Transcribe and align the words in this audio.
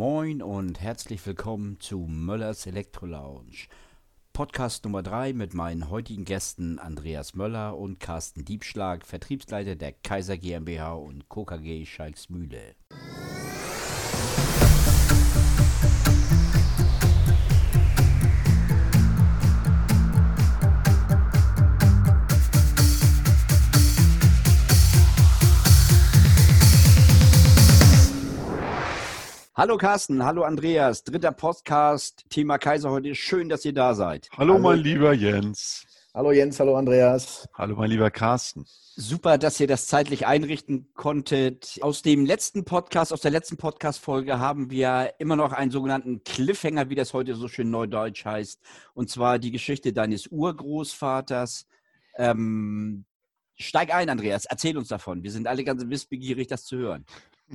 Moin 0.00 0.40
und 0.40 0.80
herzlich 0.80 1.26
willkommen 1.26 1.78
zu 1.78 1.98
Möllers 2.08 2.64
Elektro 2.64 3.04
Lounge. 3.04 3.68
Podcast 4.32 4.84
Nummer 4.84 5.02
3 5.02 5.34
mit 5.34 5.52
meinen 5.52 5.90
heutigen 5.90 6.24
Gästen 6.24 6.78
Andreas 6.78 7.34
Möller 7.34 7.76
und 7.76 8.00
Carsten 8.00 8.46
Diebschlag, 8.46 9.04
Vertriebsleiter 9.04 9.76
der 9.76 9.92
Kaiser 9.92 10.38
GmbH 10.38 10.94
und 10.94 11.28
KKG 11.28 11.84
Schalksmühle. 11.84 12.76
Hallo 29.60 29.76
Carsten, 29.76 30.24
hallo 30.24 30.44
Andreas, 30.44 31.04
dritter 31.04 31.32
Podcast, 31.32 32.24
Thema 32.30 32.56
Kaiser 32.56 32.90
heute. 32.90 33.14
Schön, 33.14 33.50
dass 33.50 33.62
ihr 33.62 33.74
da 33.74 33.94
seid. 33.94 34.26
Hallo, 34.32 34.54
hallo, 34.54 34.62
mein 34.62 34.78
lieber 34.78 35.12
Jens. 35.12 35.84
Hallo 36.14 36.32
Jens, 36.32 36.58
hallo 36.58 36.76
Andreas. 36.76 37.46
Hallo 37.52 37.76
mein 37.76 37.90
lieber 37.90 38.10
Carsten. 38.10 38.64
Super, 38.96 39.36
dass 39.36 39.60
ihr 39.60 39.66
das 39.66 39.86
zeitlich 39.86 40.26
einrichten 40.26 40.88
konntet. 40.94 41.78
Aus 41.82 42.00
dem 42.00 42.24
letzten 42.24 42.64
Podcast, 42.64 43.12
aus 43.12 43.20
der 43.20 43.32
letzten 43.32 43.58
Podcast-Folge 43.58 44.38
haben 44.38 44.70
wir 44.70 45.12
immer 45.18 45.36
noch 45.36 45.52
einen 45.52 45.70
sogenannten 45.70 46.24
Cliffhanger, 46.24 46.88
wie 46.88 46.94
das 46.94 47.12
heute 47.12 47.34
so 47.34 47.46
schön 47.46 47.70
neudeutsch 47.70 48.24
heißt. 48.24 48.62
Und 48.94 49.10
zwar 49.10 49.38
die 49.38 49.50
Geschichte 49.50 49.92
deines 49.92 50.26
Urgroßvaters. 50.28 51.66
Ähm, 52.16 53.04
steig 53.60 53.94
ein, 53.94 54.08
Andreas, 54.08 54.44
erzähl 54.46 54.76
uns 54.76 54.88
davon. 54.88 55.22
Wir 55.22 55.30
sind 55.30 55.46
alle 55.46 55.64
ganz 55.64 55.84
wissbegierig, 55.86 56.48
das 56.48 56.64
zu 56.64 56.76
hören. 56.76 57.04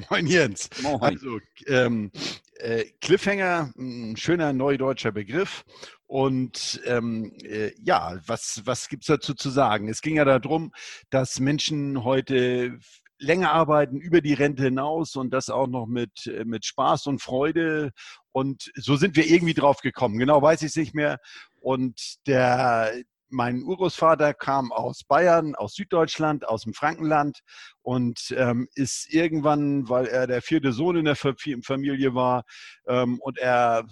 Moin 0.10 0.28
Jens. 0.28 0.70
Moin. 0.82 1.02
Also 1.02 1.40
ähm, 1.68 2.12
äh, 2.56 2.86
Cliffhanger, 3.00 3.72
ein 3.78 4.18
schöner 4.18 4.52
neudeutscher 4.52 5.12
Begriff. 5.12 5.64
Und 6.06 6.82
ähm, 6.86 7.32
äh, 7.44 7.72
ja, 7.82 8.20
was, 8.26 8.62
was 8.66 8.90
gibt 8.90 9.04
es 9.04 9.08
dazu 9.08 9.34
zu 9.34 9.50
sagen? 9.50 9.88
Es 9.88 10.02
ging 10.02 10.18
ja 10.18 10.26
darum, 10.26 10.72
dass 11.10 11.40
Menschen 11.40 12.04
heute 12.04 12.78
länger 13.18 13.52
arbeiten 13.52 14.00
über 14.00 14.22
die 14.22 14.34
Rente 14.34 14.64
hinaus 14.64 15.16
und 15.16 15.32
das 15.32 15.50
auch 15.50 15.68
noch 15.68 15.88
mit, 15.88 16.28
äh, 16.28 16.44
mit 16.46 16.66
Spaß 16.66 17.08
und 17.08 17.22
Freude. 17.22 17.92
Und 18.32 18.72
so 18.76 18.98
sind 18.98 19.16
wir 19.16 19.26
irgendwie 19.28 19.54
drauf 19.54 19.80
gekommen. 19.80 20.18
Genau 20.18 20.42
weiß 20.42 20.62
ich 20.62 20.70
es 20.70 20.76
nicht 20.76 20.94
mehr. 20.94 21.20
Und 21.62 22.18
der, 22.28 22.94
mein 23.30 23.64
Urgroßvater 23.64 24.34
kam 24.34 24.72
aus 24.72 25.04
Bayern, 25.04 25.56
aus 25.56 25.74
Süddeutschland, 25.74 26.48
aus 26.48 26.64
dem 26.64 26.74
Frankenland 26.74 27.40
und 27.82 28.34
ähm, 28.38 28.68
ist 28.76 29.14
irgendwann, 29.14 29.90
weil 29.90 30.08
er 30.08 30.28
der 30.28 30.42
vierte 30.42 30.74
Sohn 30.74 30.96
in 30.96 31.06
der 31.06 31.16
Familie 31.16 32.16
war 32.16 32.44
ähm, 32.88 33.20
und 33.20 33.38
er, 33.38 33.86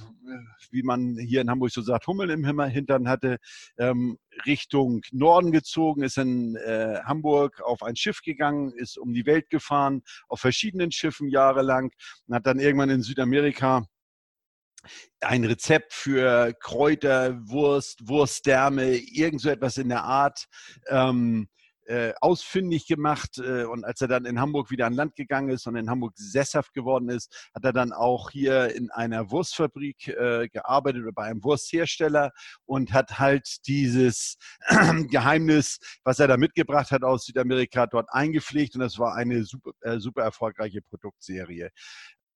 wie 0.72 0.84
man 0.84 1.18
hier 1.18 1.42
in 1.42 1.50
Hamburg 1.50 1.72
so 1.72 1.82
sagt, 1.82 2.08
Hummeln 2.08 2.30
im 2.30 2.60
Hintern 2.62 3.08
hatte, 3.08 3.38
ähm, 3.78 4.18
Richtung 4.46 5.02
Norden 5.12 5.52
gezogen, 5.52 6.04
ist 6.04 6.18
in 6.18 6.56
äh, 6.56 7.00
Hamburg 7.06 7.62
auf 7.62 7.84
ein 7.84 7.96
Schiff 7.96 8.22
gegangen, 8.22 8.72
ist 8.74 8.98
um 8.98 9.14
die 9.14 9.26
Welt 9.26 9.50
gefahren, 9.50 10.04
auf 10.28 10.40
verschiedenen 10.40 10.92
Schiffen 10.92 11.30
jahrelang 11.30 11.92
und 12.28 12.36
hat 12.36 12.48
dann 12.48 12.60
irgendwann 12.60 12.90
in 12.90 13.02
Südamerika 13.02 13.86
ein 15.22 15.46
Rezept 15.46 15.94
für 15.94 16.54
Kräuter, 16.60 17.40
Wurst, 17.48 18.08
Wurstdärme, 18.08 18.96
irgend 18.96 19.42
so 19.42 19.50
etwas 19.50 19.78
in 19.78 19.90
der 19.90 20.04
Art 20.04 20.46
ähm, 20.88 21.48
äh, 21.86 22.14
ausfindig 22.22 22.88
gemacht. 22.88 23.38
Äh, 23.38 23.66
und 23.66 23.84
als 23.84 24.02
er 24.02 24.08
dann 24.08 24.26
in 24.26 24.40
Hamburg 24.40 24.72
wieder 24.72 24.86
an 24.86 24.94
Land 24.94 25.16
gegangen 25.16 25.50
ist 25.50 25.68
und 25.68 25.76
in 25.76 25.90
Hamburg 25.90 26.14
sesshaft 26.16 26.74
geworden 26.74 27.10
ist, 27.10 27.50
hat 27.54 27.66
er 27.66 27.74
dann 27.74 27.92
auch 27.92 28.30
hier 28.30 28.74
in 28.76 28.90
einer 28.92 29.32
Wurstfabrik 29.32 30.08
äh, 30.08 30.48
gearbeitet 30.48 31.04
oder 31.04 31.12
bei 31.12 31.26
einem 31.26 31.44
Wursthersteller 31.44 32.32
und 32.66 32.94
hat 32.94 33.20
halt 33.20 33.68
dieses 33.68 34.38
Geheimnis, 35.10 35.80
was 36.04 36.20
er 36.20 36.28
da 36.28 36.38
mitgebracht 36.38 36.92
hat 36.92 37.04
aus 37.04 37.26
Südamerika, 37.26 37.88
dort 37.88 38.08
eingepflegt. 38.12 38.76
Und 38.76 38.82
das 38.82 38.98
war 39.00 39.16
eine 39.16 39.44
super, 39.44 39.72
äh, 39.82 40.00
super 40.00 40.24
erfolgreiche 40.24 40.82
Produktserie. 40.82 41.70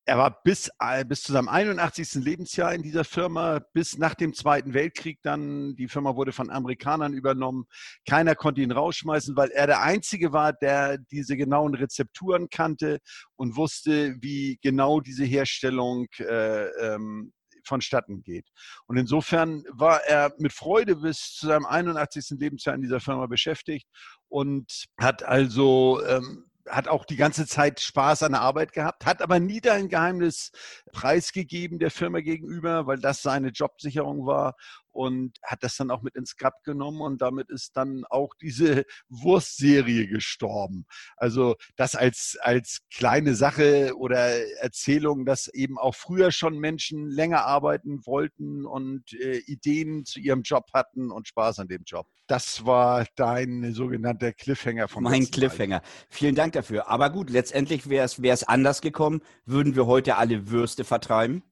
Er 0.09 0.17
war 0.17 0.41
bis, 0.41 0.71
äh, 0.79 1.03
bis 1.03 1.21
zu 1.21 1.33
seinem 1.33 1.49
81. 1.49 2.23
Lebensjahr 2.23 2.73
in 2.73 2.81
dieser 2.81 3.03
Firma, 3.03 3.59
bis 3.73 3.97
nach 3.97 4.15
dem 4.15 4.33
Zweiten 4.33 4.73
Weltkrieg 4.73 5.19
dann. 5.21 5.75
Die 5.75 5.89
Firma 5.89 6.15
wurde 6.15 6.31
von 6.31 6.49
Amerikanern 6.49 7.11
übernommen. 7.11 7.65
Keiner 8.07 8.33
konnte 8.33 8.61
ihn 8.61 8.71
rausschmeißen, 8.71 9.35
weil 9.35 9.49
er 9.49 9.67
der 9.67 9.81
Einzige 9.81 10.31
war, 10.31 10.53
der 10.53 10.97
diese 10.97 11.35
genauen 11.35 11.75
Rezepturen 11.75 12.47
kannte 12.49 12.99
und 13.35 13.57
wusste, 13.57 14.15
wie 14.21 14.57
genau 14.61 15.01
diese 15.01 15.25
Herstellung 15.25 16.07
äh, 16.19 16.67
ähm, 16.67 17.33
vonstatten 17.65 18.23
geht. 18.23 18.47
Und 18.85 18.95
insofern 18.95 19.65
war 19.73 20.05
er 20.05 20.33
mit 20.37 20.53
Freude 20.53 20.95
bis 20.95 21.33
zu 21.35 21.47
seinem 21.47 21.65
81. 21.65 22.39
Lebensjahr 22.39 22.75
in 22.75 22.81
dieser 22.81 23.01
Firma 23.01 23.25
beschäftigt 23.25 23.89
und 24.29 24.85
hat 24.97 25.23
also 25.23 26.01
ähm, 26.05 26.46
hat 26.69 26.87
auch 26.87 27.05
die 27.05 27.15
ganze 27.15 27.45
Zeit 27.47 27.79
Spaß 27.79 28.23
an 28.23 28.33
der 28.33 28.41
Arbeit 28.41 28.73
gehabt, 28.73 29.05
hat 29.05 29.21
aber 29.21 29.39
nie 29.39 29.61
dein 29.61 29.89
Geheimnis 29.89 30.51
preisgegeben 30.91 31.79
der 31.79 31.91
Firma 31.91 32.21
gegenüber, 32.21 32.87
weil 32.87 32.99
das 32.99 33.21
seine 33.21 33.49
Jobsicherung 33.49 34.25
war 34.25 34.55
und 34.97 35.37
hat 35.43 35.61
das 35.61 35.77
dann 35.77 35.91
auch 35.91 36.01
mit 36.01 36.15
ins 36.15 36.37
Grab 36.37 36.63
genommen 36.63 37.01
und 37.01 37.21
damit 37.21 37.51
ist 37.51 37.77
dann 37.77 38.03
auch 38.09 38.33
diese 38.41 38.83
Wurstserie 39.09 40.07
gestorben. 40.07 40.87
Also 41.17 41.55
das 41.75 41.95
als, 41.95 42.35
als 42.41 42.79
kleine 42.91 43.35
Sache 43.35 43.95
oder 43.95 44.17
Erzählung, 44.59 45.25
dass 45.25 45.49
eben 45.49 45.77
auch 45.77 45.93
früher 45.93 46.31
schon 46.31 46.57
Menschen 46.57 47.09
länger 47.09 47.45
arbeiten 47.45 48.05
wollten 48.07 48.65
und 48.65 49.13
äh, 49.13 49.37
Ideen 49.45 50.03
zu 50.03 50.19
ihrem 50.19 50.41
Job 50.41 50.65
hatten 50.73 51.11
und 51.11 51.27
Spaß 51.27 51.59
an 51.59 51.67
dem 51.67 51.83
Job. 51.85 52.07
Das 52.25 52.65
war 52.65 53.05
dein 53.15 53.73
sogenannter 53.73 54.33
Cliffhanger 54.33 54.87
von 54.87 55.03
Mein 55.03 55.29
Cliffhanger. 55.29 55.81
Vielen 56.09 56.33
Dank 56.33 56.53
dafür. 56.53 56.89
Aber 56.89 57.11
gut, 57.11 57.29
letztendlich 57.29 57.87
wäre 57.87 58.03
es 58.03 58.43
anders 58.43 58.81
gekommen, 58.81 59.21
würden 59.45 59.75
wir 59.75 59.85
heute 59.85 60.17
alle 60.17 60.49
Würste 60.49 60.83
vertreiben 60.83 61.43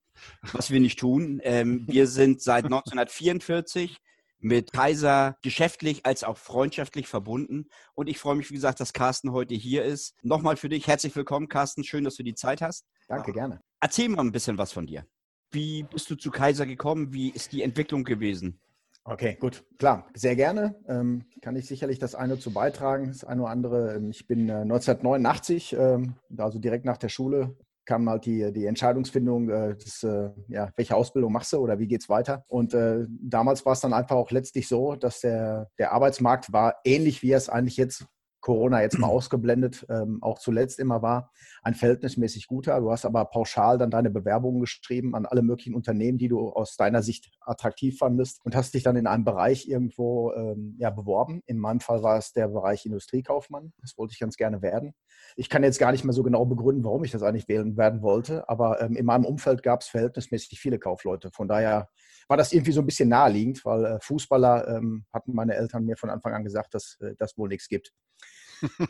was 0.53 0.71
wir 0.71 0.79
nicht 0.79 0.99
tun. 0.99 1.39
Ähm, 1.43 1.85
wir 1.87 2.07
sind 2.07 2.41
seit 2.41 2.65
1944 2.65 3.97
mit 4.39 4.71
Kaiser 4.73 5.37
geschäftlich 5.41 6.05
als 6.05 6.23
auch 6.23 6.37
freundschaftlich 6.37 7.07
verbunden. 7.07 7.67
Und 7.95 8.07
ich 8.07 8.19
freue 8.19 8.35
mich, 8.35 8.49
wie 8.49 8.55
gesagt, 8.55 8.79
dass 8.79 8.93
Carsten 8.93 9.31
heute 9.31 9.55
hier 9.55 9.83
ist. 9.83 10.13
Nochmal 10.21 10.55
für 10.55 10.69
dich 10.69 10.87
herzlich 10.87 11.15
willkommen, 11.15 11.47
Carsten. 11.47 11.83
Schön, 11.83 12.03
dass 12.03 12.15
du 12.15 12.23
die 12.23 12.35
Zeit 12.35 12.61
hast. 12.61 12.85
Danke, 13.07 13.33
gerne. 13.33 13.61
Erzähl 13.79 14.09
mal 14.09 14.21
ein 14.21 14.31
bisschen 14.31 14.57
was 14.57 14.71
von 14.71 14.85
dir. 14.85 15.05
Wie 15.51 15.83
bist 15.83 16.09
du 16.09 16.15
zu 16.15 16.31
Kaiser 16.31 16.65
gekommen? 16.65 17.13
Wie 17.13 17.29
ist 17.29 17.53
die 17.53 17.63
Entwicklung 17.63 18.03
gewesen? 18.03 18.59
Okay, 19.07 19.37
gut, 19.39 19.63
klar, 19.77 20.07
sehr 20.15 20.35
gerne. 20.35 20.75
Ähm, 20.87 21.25
kann 21.41 21.55
ich 21.55 21.67
sicherlich 21.67 21.99
das 21.99 22.15
eine 22.15 22.39
zu 22.39 22.51
beitragen, 22.51 23.09
das 23.09 23.23
eine 23.23 23.43
oder 23.43 23.51
andere. 23.51 23.95
Ähm, 23.95 24.09
ich 24.09 24.27
bin 24.27 24.49
äh, 24.49 24.61
1989, 24.61 25.73
ähm, 25.73 26.15
also 26.37 26.57
direkt 26.57 26.85
nach 26.85 26.97
der 26.97 27.09
Schule, 27.09 27.55
kam 27.85 28.09
halt 28.09 28.25
die, 28.25 28.51
die 28.51 28.65
Entscheidungsfindung, 28.65 29.49
äh, 29.49 29.75
das, 29.75 30.03
äh, 30.03 30.29
ja, 30.47 30.69
welche 30.75 30.95
Ausbildung 30.95 31.31
machst 31.31 31.53
du 31.53 31.57
oder 31.57 31.79
wie 31.79 31.87
geht 31.87 32.01
es 32.01 32.09
weiter? 32.09 32.43
Und 32.47 32.73
äh, 32.73 33.05
damals 33.21 33.65
war 33.65 33.73
es 33.73 33.81
dann 33.81 33.93
einfach 33.93 34.15
auch 34.15 34.31
letztlich 34.31 34.67
so, 34.67 34.95
dass 34.95 35.21
der, 35.21 35.69
der 35.77 35.91
Arbeitsmarkt 35.91 36.51
war 36.51 36.75
ähnlich, 36.83 37.21
wie 37.21 37.31
er 37.31 37.37
es 37.37 37.49
eigentlich 37.49 37.77
jetzt 37.77 38.05
Corona 38.45 38.83
jetzt 38.83 38.99
mal 38.99 39.07
ausgeblendet, 39.07 39.87
ähm, 39.89 40.19
auch 40.21 40.37
zuletzt 40.37 40.77
immer 40.77 41.01
war, 41.01 41.31
ein 41.63 41.73
verhältnismäßig 41.73 42.45
guter. 42.45 42.79
Du 42.79 42.91
hast 42.91 43.03
aber 43.03 43.25
pauschal 43.25 43.79
dann 43.79 43.89
deine 43.89 44.11
Bewerbungen 44.11 44.61
geschrieben 44.61 45.15
an 45.15 45.25
alle 45.25 45.41
möglichen 45.41 45.73
Unternehmen, 45.73 46.19
die 46.19 46.27
du 46.27 46.49
aus 46.49 46.75
deiner 46.75 47.01
Sicht 47.01 47.31
attraktiv 47.41 47.97
fandest 47.97 48.45
und 48.45 48.55
hast 48.55 48.75
dich 48.75 48.83
dann 48.83 48.97
in 48.97 49.07
einem 49.07 49.23
Bereich 49.23 49.67
irgendwo 49.67 50.31
ähm, 50.33 50.75
ja, 50.77 50.91
beworben. 50.91 51.41
In 51.47 51.57
meinem 51.57 51.79
Fall 51.79 52.03
war 52.03 52.19
es 52.19 52.33
der 52.33 52.47
Bereich 52.47 52.85
Industriekaufmann. 52.85 53.73
Das 53.81 53.97
wollte 53.97 54.13
ich 54.13 54.19
ganz 54.19 54.37
gerne 54.37 54.61
werden. 54.61 54.93
Ich 55.35 55.49
kann 55.49 55.63
jetzt 55.63 55.79
gar 55.79 55.91
nicht 55.91 56.03
mehr 56.03 56.13
so 56.13 56.21
genau 56.21 56.45
begründen, 56.45 56.83
warum 56.83 57.03
ich 57.03 57.09
das 57.09 57.23
eigentlich 57.23 57.47
wählen 57.47 57.77
werden 57.77 58.03
wollte, 58.03 58.47
aber 58.47 58.79
ähm, 58.79 58.95
in 58.95 59.07
meinem 59.07 59.25
Umfeld 59.25 59.63
gab 59.63 59.81
es 59.81 59.87
verhältnismäßig 59.87 60.59
viele 60.59 60.77
Kaufleute. 60.77 61.31
Von 61.31 61.47
daher 61.47 61.89
war 62.27 62.37
das 62.37 62.53
irgendwie 62.53 62.73
so 62.73 62.81
ein 62.81 62.85
bisschen 62.85 63.09
naheliegend, 63.09 63.65
weil 63.65 63.85
äh, 63.85 63.99
Fußballer 64.01 64.67
ähm, 64.67 65.05
hatten 65.11 65.33
meine 65.33 65.55
Eltern 65.55 65.85
mir 65.85 65.97
von 65.97 66.11
Anfang 66.11 66.35
an 66.35 66.43
gesagt, 66.43 66.75
dass 66.75 66.97
äh, 67.01 67.15
das 67.17 67.39
wohl 67.39 67.49
nichts 67.49 67.67
gibt 67.67 67.91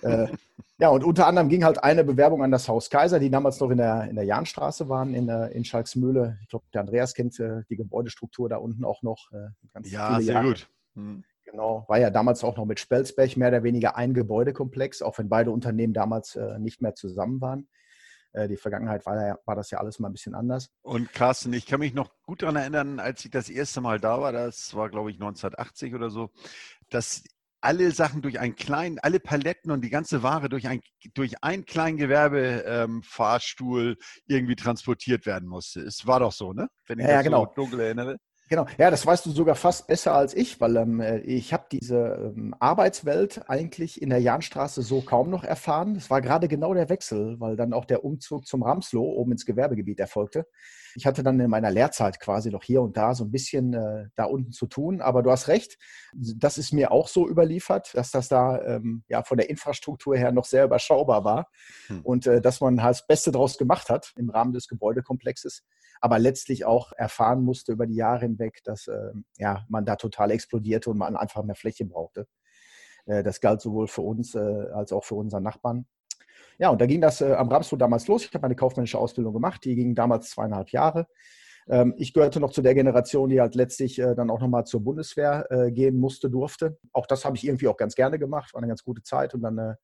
äh, 0.01 0.27
ja, 0.77 0.89
und 0.89 1.03
unter 1.03 1.27
anderem 1.27 1.47
ging 1.47 1.63
halt 1.63 1.83
eine 1.83 2.03
Bewerbung 2.03 2.44
an 2.44 2.51
das 2.51 2.67
Haus 2.67 2.89
Kaiser, 2.89 3.19
die 3.19 3.29
damals 3.29 3.59
noch 3.59 3.69
in 3.69 3.77
der, 3.77 4.09
in 4.09 4.15
der 4.15 4.25
Jahnstraße 4.25 4.89
waren, 4.89 5.13
in, 5.13 5.29
äh, 5.29 5.47
in 5.50 5.63
Schalksmühle. 5.63 6.38
Ich 6.41 6.50
glaube, 6.50 6.65
der 6.73 6.81
Andreas 6.81 7.13
kennt 7.13 7.39
äh, 7.39 7.63
die 7.69 7.77
Gebäudestruktur 7.77 8.50
da 8.50 8.57
unten 8.57 8.83
auch 8.83 9.01
noch. 9.01 9.31
Äh, 9.31 9.50
ja, 9.83 10.19
sehr 10.19 10.33
Jahre. 10.33 10.47
gut. 10.47 10.69
Hm. 10.95 11.23
Genau, 11.45 11.85
war 11.88 12.00
ja 12.00 12.09
damals 12.09 12.44
auch 12.44 12.57
noch 12.57 12.65
mit 12.65 12.79
Spelsberg 12.79 13.38
mehr 13.38 13.50
oder 13.50 13.63
weniger 13.63 13.95
ein 13.95 14.13
Gebäudekomplex, 14.13 15.01
auch 15.01 15.17
wenn 15.19 15.29
beide 15.29 15.51
Unternehmen 15.51 15.94
damals 15.94 16.35
äh, 16.35 16.59
nicht 16.59 16.81
mehr 16.81 16.95
zusammen 16.95 17.39
waren. 17.39 17.69
Äh, 18.35 18.50
die 18.50 18.57
Vergangenheit 18.57 19.06
war, 19.06 19.15
ja, 19.25 19.39
war 19.45 19.56
das 19.56 19.71
ja 19.71 19.77
alles 19.77 20.00
mal 20.00 20.09
ein 20.09 20.13
bisschen 20.13 20.35
anders. 20.35 20.69
Und 20.81 21.13
Carsten, 21.13 21.53
ich 21.53 21.65
kann 21.65 21.79
mich 21.79 21.94
noch 21.94 22.12
gut 22.23 22.41
daran 22.41 22.57
erinnern, 22.57 23.00
als 23.00 23.23
ich 23.23 23.31
das 23.31 23.50
erste 23.50 23.79
Mal 23.79 24.00
da 24.00 24.19
war, 24.19 24.33
das 24.33 24.75
war 24.75 24.89
glaube 24.89 25.12
ich 25.12 25.15
1980 25.15 25.95
oder 25.95 26.09
so, 26.09 26.31
dass 26.89 27.23
alle 27.65 27.91
Sachen 27.91 28.21
durch 28.21 28.39
einen 28.39 28.56
kleinen, 28.56 29.00
alle 29.00 29.19
Paletten 29.19 29.71
und 29.71 29.81
die 29.81 29.89
ganze 29.89 30.23
Ware 30.23 30.47
durch, 30.50 30.67
ein, 30.67 30.81
durch 31.15 31.44
einen 31.44 31.65
kleinen 31.65 31.97
Gewerbefahrstuhl 31.97 33.89
ähm, 33.89 33.95
irgendwie 34.27 34.56
transportiert 34.56 35.25
werden 35.25 35.50
musste. 35.50 35.81
Es 35.81 36.06
war 36.06 36.19
doch 36.19 36.31
so, 36.31 36.53
ne? 36.53 36.69
Wenn 36.85 37.00
ich 37.00 37.07
ja, 37.07 37.15
das 37.15 37.23
genau. 37.23 37.45
so 37.45 37.53
dunkel 37.56 37.79
erinnere. 37.79 38.17
Genau, 38.47 38.67
ja, 38.77 38.91
das 38.91 39.03
weißt 39.03 39.25
du 39.25 39.31
sogar 39.31 39.56
fast 39.56 39.88
besser 39.88 40.13
als 40.13 40.35
ich, 40.35 40.62
weil 40.62 40.77
ähm, 40.77 41.00
äh, 41.00 41.17
ich 41.21 41.51
habe 41.51 41.65
diese 41.71 42.33
ähm, 42.35 42.53
Arbeitswelt 42.59 43.50
eigentlich 43.50 44.00
in 44.00 44.12
der 44.12 44.19
Jahnstraße 44.19 44.83
so 44.83 45.01
kaum 45.01 45.31
noch 45.31 45.44
erfahren. 45.44 45.95
Es 45.95 46.12
war 46.12 46.21
gerade 46.21 46.47
genau 46.47 46.75
der 46.75 46.89
Wechsel, 46.89 47.39
weil 47.39 47.56
dann 47.56 47.73
auch 47.73 47.85
der 47.85 48.06
Umzug 48.06 48.45
zum 48.45 48.62
Ramsloh 48.62 49.03
oben 49.03 49.31
ins 49.31 49.47
Gewerbegebiet 49.47 50.00
erfolgte. 50.00 50.45
Ich 50.95 51.06
hatte 51.06 51.24
dann 51.24 51.39
in 51.39 51.50
meiner 51.50 51.71
Lehrzeit 51.71 52.19
quasi 52.19 52.50
noch 52.50 52.63
hier 52.63 52.81
und 52.81 52.97
da 52.97 53.13
so 53.13 53.25
ein 53.25 53.31
bisschen 53.31 53.74
äh, 53.74 54.07
da 54.15 54.25
unten 54.25 54.51
zu 54.51 54.65
tun, 54.68 55.01
aber 55.01 55.24
du 55.24 55.31
hast 55.31 55.47
recht, 55.47 55.77
das 56.13 56.57
ist 56.57 56.71
mir 56.71 56.92
auch 56.92 57.07
so 57.07 57.27
überliefert, 57.27 57.94
dass 57.94 58.12
das 58.12 58.27
da 58.30 58.62
ähm, 58.62 59.03
ja 59.07 59.24
von 59.24 59.38
der 59.38 59.50
Infrastruktur 59.50 60.15
her 60.15 60.31
noch 60.31 60.45
sehr 60.45 60.65
überschaubar 60.65 61.24
war 61.24 61.50
hm. 61.88 62.01
und 62.01 62.27
äh, 62.27 62.42
dass 62.42 62.62
man 62.62 62.81
halt 62.81 62.95
das 62.95 63.07
Beste 63.07 63.31
draus 63.31 63.57
gemacht 63.57 63.89
hat 63.89 64.13
im 64.18 64.30
Rahmen 64.30 64.53
des 64.53 64.68
Gebäudekomplexes 64.68 65.63
aber 66.01 66.19
letztlich 66.19 66.65
auch 66.65 66.92
erfahren 66.92 67.41
musste 67.44 67.71
über 67.71 67.88
die 67.88 67.95
Jahre 67.95 68.21
hinweg, 68.21 68.62
dass 68.63 68.88
äh, 68.88 69.12
ja, 69.38 69.65
man 69.69 69.86
da 69.86 69.95
total 69.95 70.31
explodierte 70.31 70.89
und 70.89 70.98
man 70.98 71.15
einfach 71.15 71.44
mehr 71.44 71.56
Fläche 71.56 71.86
brauchte. 71.86 72.27
Äh, 73.06 73.24
das 73.24 73.41
galt 73.41 73.62
sowohl 73.62 73.88
für 73.88 74.01
uns 74.01 74.36
äh, 74.36 74.68
als 74.74 74.91
auch 74.91 75.03
für 75.03 75.15
unseren 75.15 75.44
Nachbarn. 75.44 75.86
Ja, 76.57 76.69
und 76.69 76.79
da 76.79 76.85
ging 76.85 77.01
das 77.01 77.21
äh, 77.21 77.33
am 77.33 77.50
Ramslow 77.50 77.77
damals 77.77 78.07
los. 78.07 78.23
Ich 78.23 78.33
habe 78.33 78.44
meine 78.44 78.56
kaufmännische 78.56 78.97
Ausbildung 78.97 79.33
gemacht, 79.33 79.63
die 79.65 79.75
ging 79.75 79.95
damals 79.95 80.29
zweieinhalb 80.29 80.69
Jahre. 80.69 81.07
Ähm, 81.67 81.94
ich 81.97 82.13
gehörte 82.13 82.39
noch 82.39 82.51
zu 82.51 82.62
der 82.62 82.75
Generation, 82.75 83.29
die 83.29 83.41
halt 83.41 83.56
letztlich 83.56 84.00
äh, 84.00 84.15
dann 84.15 84.29
auch 84.29 84.39
nochmal 84.39 84.65
zur 84.65 84.83
Bundeswehr 84.83 85.47
äh, 85.50 85.71
gehen 85.71 85.97
musste, 85.97 86.29
durfte. 86.29 86.77
Auch 86.94 87.07
das 87.07 87.25
habe 87.25 87.35
ich 87.35 87.45
irgendwie 87.45 87.67
auch 87.67 87.77
ganz 87.77 87.95
gerne 87.95 88.19
gemacht, 88.19 88.53
war 88.53 88.62
eine 88.62 88.69
ganz 88.69 88.83
gute 88.83 89.01
Zeit. 89.01 89.33
Und 89.33 89.41
dann, 89.41 89.75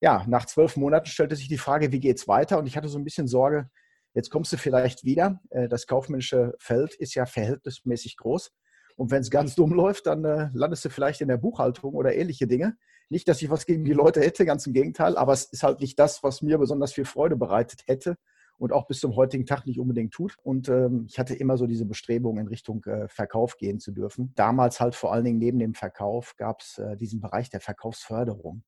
ja, 0.00 0.24
nach 0.28 0.46
zwölf 0.46 0.76
Monaten 0.76 1.06
stellte 1.06 1.36
sich 1.36 1.48
die 1.48 1.58
Frage, 1.58 1.92
wie 1.92 2.00
geht 2.00 2.18
es 2.18 2.28
weiter? 2.28 2.58
Und 2.58 2.66
ich 2.66 2.76
hatte 2.76 2.88
so 2.88 2.98
ein 2.98 3.04
bisschen 3.04 3.26
Sorge, 3.26 3.68
Jetzt 4.14 4.30
kommst 4.30 4.52
du 4.52 4.56
vielleicht 4.56 5.04
wieder. 5.04 5.40
Äh, 5.50 5.68
das 5.68 5.86
kaufmännische 5.86 6.54
Feld 6.58 6.94
ist 6.94 7.14
ja 7.14 7.26
verhältnismäßig 7.26 8.16
groß. 8.16 8.50
Und 8.96 9.10
wenn 9.10 9.20
es 9.20 9.30
ganz 9.30 9.54
dumm 9.54 9.72
läuft, 9.72 10.06
dann 10.06 10.24
äh, 10.24 10.48
landest 10.52 10.84
du 10.84 10.90
vielleicht 10.90 11.20
in 11.20 11.28
der 11.28 11.36
Buchhaltung 11.36 11.94
oder 11.94 12.14
ähnliche 12.14 12.46
Dinge. 12.46 12.76
Nicht, 13.10 13.28
dass 13.28 13.40
ich 13.42 13.50
was 13.50 13.66
gegen 13.66 13.84
die 13.84 13.92
Leute 13.92 14.20
hätte, 14.20 14.44
ganz 14.44 14.66
im 14.66 14.72
Gegenteil, 14.72 15.16
aber 15.16 15.32
es 15.32 15.44
ist 15.44 15.62
halt 15.62 15.80
nicht 15.80 15.98
das, 15.98 16.22
was 16.22 16.42
mir 16.42 16.58
besonders 16.58 16.92
viel 16.92 17.04
Freude 17.04 17.36
bereitet 17.36 17.82
hätte 17.86 18.16
und 18.58 18.72
auch 18.72 18.86
bis 18.86 19.00
zum 19.00 19.16
heutigen 19.16 19.46
Tag 19.46 19.66
nicht 19.66 19.78
unbedingt 19.78 20.12
tut. 20.12 20.36
Und 20.42 20.68
ähm, 20.68 21.06
ich 21.08 21.18
hatte 21.18 21.34
immer 21.34 21.56
so 21.56 21.66
diese 21.66 21.86
Bestrebung, 21.86 22.38
in 22.38 22.48
Richtung 22.48 22.84
äh, 22.84 23.08
Verkauf 23.08 23.56
gehen 23.56 23.78
zu 23.80 23.92
dürfen. 23.92 24.32
Damals 24.34 24.80
halt 24.80 24.94
vor 24.94 25.12
allen 25.12 25.24
Dingen 25.24 25.38
neben 25.38 25.58
dem 25.58 25.74
Verkauf 25.74 26.36
gab 26.36 26.60
es 26.60 26.78
äh, 26.78 26.96
diesen 26.96 27.20
Bereich 27.20 27.50
der 27.50 27.60
Verkaufsförderung 27.60 28.62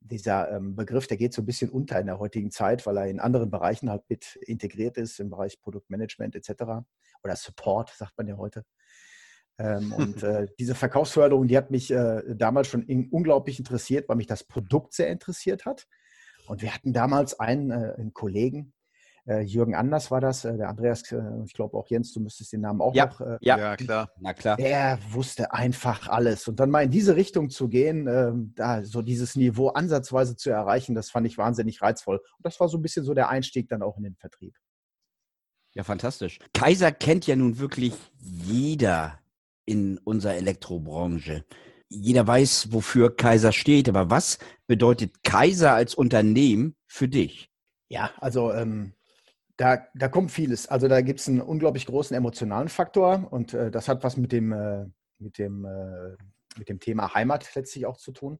dieser 0.00 0.50
ähm, 0.50 0.76
Begriff, 0.76 1.06
der 1.06 1.16
geht 1.16 1.32
so 1.32 1.42
ein 1.42 1.46
bisschen 1.46 1.70
unter 1.70 1.98
in 1.98 2.06
der 2.06 2.18
heutigen 2.18 2.50
Zeit, 2.50 2.86
weil 2.86 2.96
er 2.96 3.06
in 3.08 3.20
anderen 3.20 3.50
Bereichen 3.50 3.90
halt 3.90 4.02
mit 4.08 4.36
integriert 4.42 4.96
ist, 4.96 5.20
im 5.20 5.30
Bereich 5.30 5.60
Produktmanagement 5.60 6.36
etc. 6.36 6.84
Oder 7.24 7.36
Support, 7.36 7.90
sagt 7.90 8.16
man 8.16 8.28
ja 8.28 8.36
heute. 8.36 8.64
Ähm, 9.58 9.92
und 9.96 10.22
äh, 10.22 10.46
diese 10.58 10.74
Verkaufsförderung, 10.74 11.48
die 11.48 11.56
hat 11.56 11.70
mich 11.70 11.90
äh, 11.90 12.22
damals 12.34 12.68
schon 12.68 12.82
in, 12.82 13.08
unglaublich 13.10 13.58
interessiert, 13.58 14.08
weil 14.08 14.16
mich 14.16 14.26
das 14.26 14.44
Produkt 14.44 14.94
sehr 14.94 15.08
interessiert 15.08 15.66
hat. 15.66 15.86
Und 16.46 16.62
wir 16.62 16.74
hatten 16.74 16.92
damals 16.92 17.38
einen, 17.40 17.70
äh, 17.70 17.94
einen 17.96 18.12
Kollegen, 18.12 18.72
äh, 19.28 19.40
Jürgen 19.40 19.74
Anders 19.74 20.10
war 20.12 20.20
das, 20.20 20.44
äh, 20.44 20.56
der 20.56 20.68
Andreas, 20.68 21.10
äh, 21.10 21.20
ich 21.44 21.52
glaube 21.52 21.76
auch 21.76 21.88
Jens, 21.88 22.12
du 22.12 22.20
müsstest 22.20 22.52
den 22.52 22.60
Namen 22.60 22.80
auch 22.80 22.94
ja, 22.94 23.06
noch. 23.06 23.20
ja, 23.40 23.58
ja, 23.58 23.76
klar. 23.76 24.10
Na 24.20 24.32
klar. 24.32 24.56
Der 24.56 24.98
wusste 25.10 25.52
einfach 25.52 26.08
alles. 26.08 26.46
Und 26.46 26.60
dann 26.60 26.70
mal 26.70 26.84
in 26.84 26.90
diese 26.90 27.16
Richtung 27.16 27.50
zu 27.50 27.68
gehen, 27.68 28.06
ähm, 28.06 28.52
da 28.54 28.84
so 28.84 29.02
dieses 29.02 29.34
Niveau 29.34 29.68
ansatzweise 29.68 30.36
zu 30.36 30.50
erreichen, 30.50 30.94
das 30.94 31.10
fand 31.10 31.26
ich 31.26 31.38
wahnsinnig 31.38 31.82
reizvoll. 31.82 32.18
Und 32.18 32.44
das 32.46 32.60
war 32.60 32.68
so 32.68 32.78
ein 32.78 32.82
bisschen 32.82 33.04
so 33.04 33.14
der 33.14 33.28
Einstieg 33.28 33.68
dann 33.68 33.82
auch 33.82 33.96
in 33.96 34.04
den 34.04 34.14
Vertrieb. 34.14 34.56
Ja, 35.74 35.82
fantastisch. 35.82 36.38
Kaiser 36.54 36.92
kennt 36.92 37.26
ja 37.26 37.36
nun 37.36 37.58
wirklich 37.58 37.94
jeder 38.18 39.18
in 39.66 39.98
unserer 39.98 40.34
Elektrobranche. 40.34 41.44
Jeder 41.88 42.26
weiß, 42.26 42.72
wofür 42.72 43.14
Kaiser 43.14 43.52
steht, 43.52 43.88
aber 43.88 44.10
was 44.10 44.38
bedeutet 44.66 45.22
Kaiser 45.22 45.74
als 45.74 45.94
Unternehmen 45.94 46.74
für 46.86 47.08
dich? 47.08 47.50
Ja, 47.88 48.10
also 48.18 48.52
ähm, 48.52 48.94
da, 49.56 49.86
da 49.94 50.08
kommt 50.08 50.32
vieles. 50.32 50.66
Also 50.66 50.88
da 50.88 51.00
gibt 51.00 51.20
es 51.20 51.28
einen 51.28 51.40
unglaublich 51.40 51.86
großen 51.86 52.16
emotionalen 52.16 52.68
Faktor 52.68 53.28
und 53.30 53.54
äh, 53.54 53.70
das 53.70 53.88
hat 53.88 54.02
was 54.02 54.16
mit 54.16 54.32
dem, 54.32 54.52
äh, 54.52 54.86
mit, 55.18 55.38
dem, 55.38 55.64
äh, 55.64 56.16
mit 56.58 56.68
dem 56.68 56.80
Thema 56.80 57.14
Heimat 57.14 57.54
letztlich 57.54 57.86
auch 57.86 57.98
zu 57.98 58.12
tun. 58.12 58.38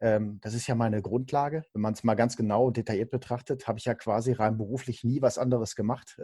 Ähm, 0.00 0.38
das 0.40 0.54
ist 0.54 0.66
ja 0.66 0.74
meine 0.74 1.02
Grundlage. 1.02 1.62
Wenn 1.72 1.82
man 1.82 1.92
es 1.92 2.02
mal 2.02 2.14
ganz 2.14 2.36
genau 2.36 2.66
und 2.66 2.76
detailliert 2.76 3.10
betrachtet, 3.10 3.68
habe 3.68 3.78
ich 3.78 3.84
ja 3.84 3.94
quasi 3.94 4.32
rein 4.32 4.56
beruflich 4.56 5.04
nie 5.04 5.22
was 5.22 5.38
anderes 5.38 5.76
gemacht. 5.76 6.18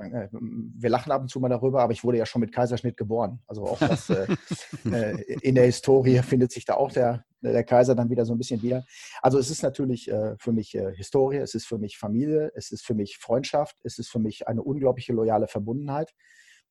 Äh, 0.00 0.28
wir 0.32 0.90
lachen 0.90 1.12
ab 1.12 1.22
und 1.22 1.28
zu 1.28 1.40
mal 1.40 1.48
darüber, 1.48 1.82
aber 1.82 1.92
ich 1.92 2.04
wurde 2.04 2.18
ja 2.18 2.26
schon 2.26 2.40
mit 2.40 2.52
Kaiserschnitt 2.52 2.96
geboren. 2.96 3.40
Also 3.46 3.64
auch 3.64 3.78
das 3.78 4.10
äh, 4.10 4.26
äh, 4.90 5.22
in 5.42 5.54
der 5.54 5.64
Historie 5.64 6.18
findet 6.22 6.52
sich 6.52 6.64
da 6.64 6.74
auch 6.74 6.92
der, 6.92 7.24
der 7.42 7.64
Kaiser 7.64 7.94
dann 7.94 8.10
wieder 8.10 8.24
so 8.24 8.34
ein 8.34 8.38
bisschen 8.38 8.62
wieder. 8.62 8.84
Also 9.20 9.38
es 9.38 9.50
ist 9.50 9.62
natürlich 9.62 10.10
äh, 10.10 10.36
für 10.38 10.52
mich 10.52 10.74
äh, 10.74 10.94
Historie, 10.94 11.38
es 11.38 11.54
ist 11.54 11.66
für 11.66 11.78
mich 11.78 11.98
Familie, 11.98 12.52
es 12.54 12.70
ist 12.70 12.84
für 12.84 12.94
mich 12.94 13.18
Freundschaft, 13.18 13.76
es 13.84 13.98
ist 13.98 14.08
für 14.08 14.18
mich 14.18 14.48
eine 14.48 14.62
unglaubliche 14.62 15.12
loyale 15.12 15.48
Verbundenheit. 15.48 16.14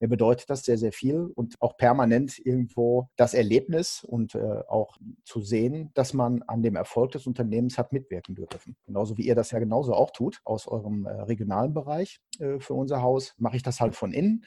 Mir 0.01 0.07
bedeutet 0.07 0.49
das 0.49 0.63
sehr, 0.63 0.79
sehr 0.79 0.91
viel 0.91 1.31
und 1.35 1.55
auch 1.61 1.77
permanent 1.77 2.39
irgendwo 2.43 3.07
das 3.17 3.35
Erlebnis 3.35 4.03
und 4.03 4.33
äh, 4.33 4.63
auch 4.67 4.97
zu 5.23 5.41
sehen, 5.41 5.91
dass 5.93 6.15
man 6.15 6.41
an 6.47 6.63
dem 6.63 6.75
Erfolg 6.75 7.11
des 7.11 7.27
Unternehmens 7.27 7.77
hat 7.77 7.93
mitwirken 7.93 8.33
dürfen. 8.33 8.75
Genauso 8.87 9.17
wie 9.17 9.27
ihr 9.27 9.35
das 9.35 9.51
ja 9.51 9.59
genauso 9.59 9.93
auch 9.93 10.09
tut 10.09 10.41
aus 10.43 10.67
eurem 10.67 11.05
äh, 11.05 11.11
regionalen 11.11 11.75
Bereich 11.75 12.19
äh, 12.39 12.59
für 12.59 12.73
unser 12.73 13.03
Haus, 13.03 13.35
mache 13.37 13.57
ich 13.57 13.63
das 13.63 13.79
halt 13.79 13.95
von 13.95 14.11
innen. 14.11 14.43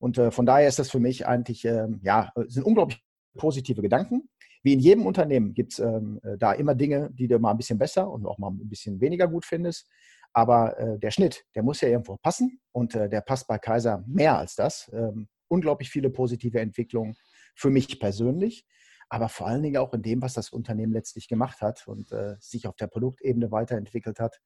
Und 0.00 0.18
äh, 0.18 0.32
von 0.32 0.44
daher 0.44 0.66
ist 0.66 0.80
das 0.80 0.90
für 0.90 1.00
mich 1.00 1.24
eigentlich, 1.24 1.64
ähm, 1.64 2.00
ja, 2.02 2.32
sind 2.48 2.64
unglaublich 2.64 3.00
positive 3.36 3.82
Gedanken. 3.82 4.28
Wie 4.64 4.72
in 4.72 4.80
jedem 4.80 5.06
Unternehmen 5.06 5.54
gibt 5.54 5.74
es 5.74 5.78
ähm, 5.78 6.18
äh, 6.24 6.36
da 6.36 6.52
immer 6.52 6.74
Dinge, 6.74 7.10
die 7.12 7.28
du 7.28 7.38
mal 7.38 7.52
ein 7.52 7.56
bisschen 7.56 7.78
besser 7.78 8.10
und 8.10 8.26
auch 8.26 8.38
mal 8.38 8.50
ein 8.50 8.68
bisschen 8.68 9.00
weniger 9.00 9.28
gut 9.28 9.44
findest. 9.44 9.88
Aber 10.36 10.78
äh, 10.78 10.98
der 10.98 11.10
Schnitt, 11.12 11.46
der 11.54 11.62
muss 11.62 11.80
ja 11.80 11.88
irgendwo 11.88 12.18
passen 12.18 12.60
und 12.72 12.94
äh, 12.94 13.08
der 13.08 13.22
passt 13.22 13.46
bei 13.46 13.56
Kaiser 13.56 14.04
mehr 14.06 14.36
als 14.36 14.54
das. 14.54 14.90
Ähm, 14.92 15.28
unglaublich 15.48 15.88
viele 15.88 16.10
positive 16.10 16.60
Entwicklungen 16.60 17.16
für 17.54 17.70
mich 17.70 17.98
persönlich, 17.98 18.66
aber 19.08 19.30
vor 19.30 19.46
allen 19.46 19.62
Dingen 19.62 19.78
auch 19.78 19.94
in 19.94 20.02
dem, 20.02 20.20
was 20.20 20.34
das 20.34 20.50
Unternehmen 20.50 20.92
letztlich 20.92 21.28
gemacht 21.28 21.62
hat 21.62 21.88
und 21.88 22.12
äh, 22.12 22.34
sich 22.38 22.66
auf 22.66 22.76
der 22.76 22.86
Produktebene 22.86 23.50
weiterentwickelt 23.50 24.20
hat, 24.20 24.42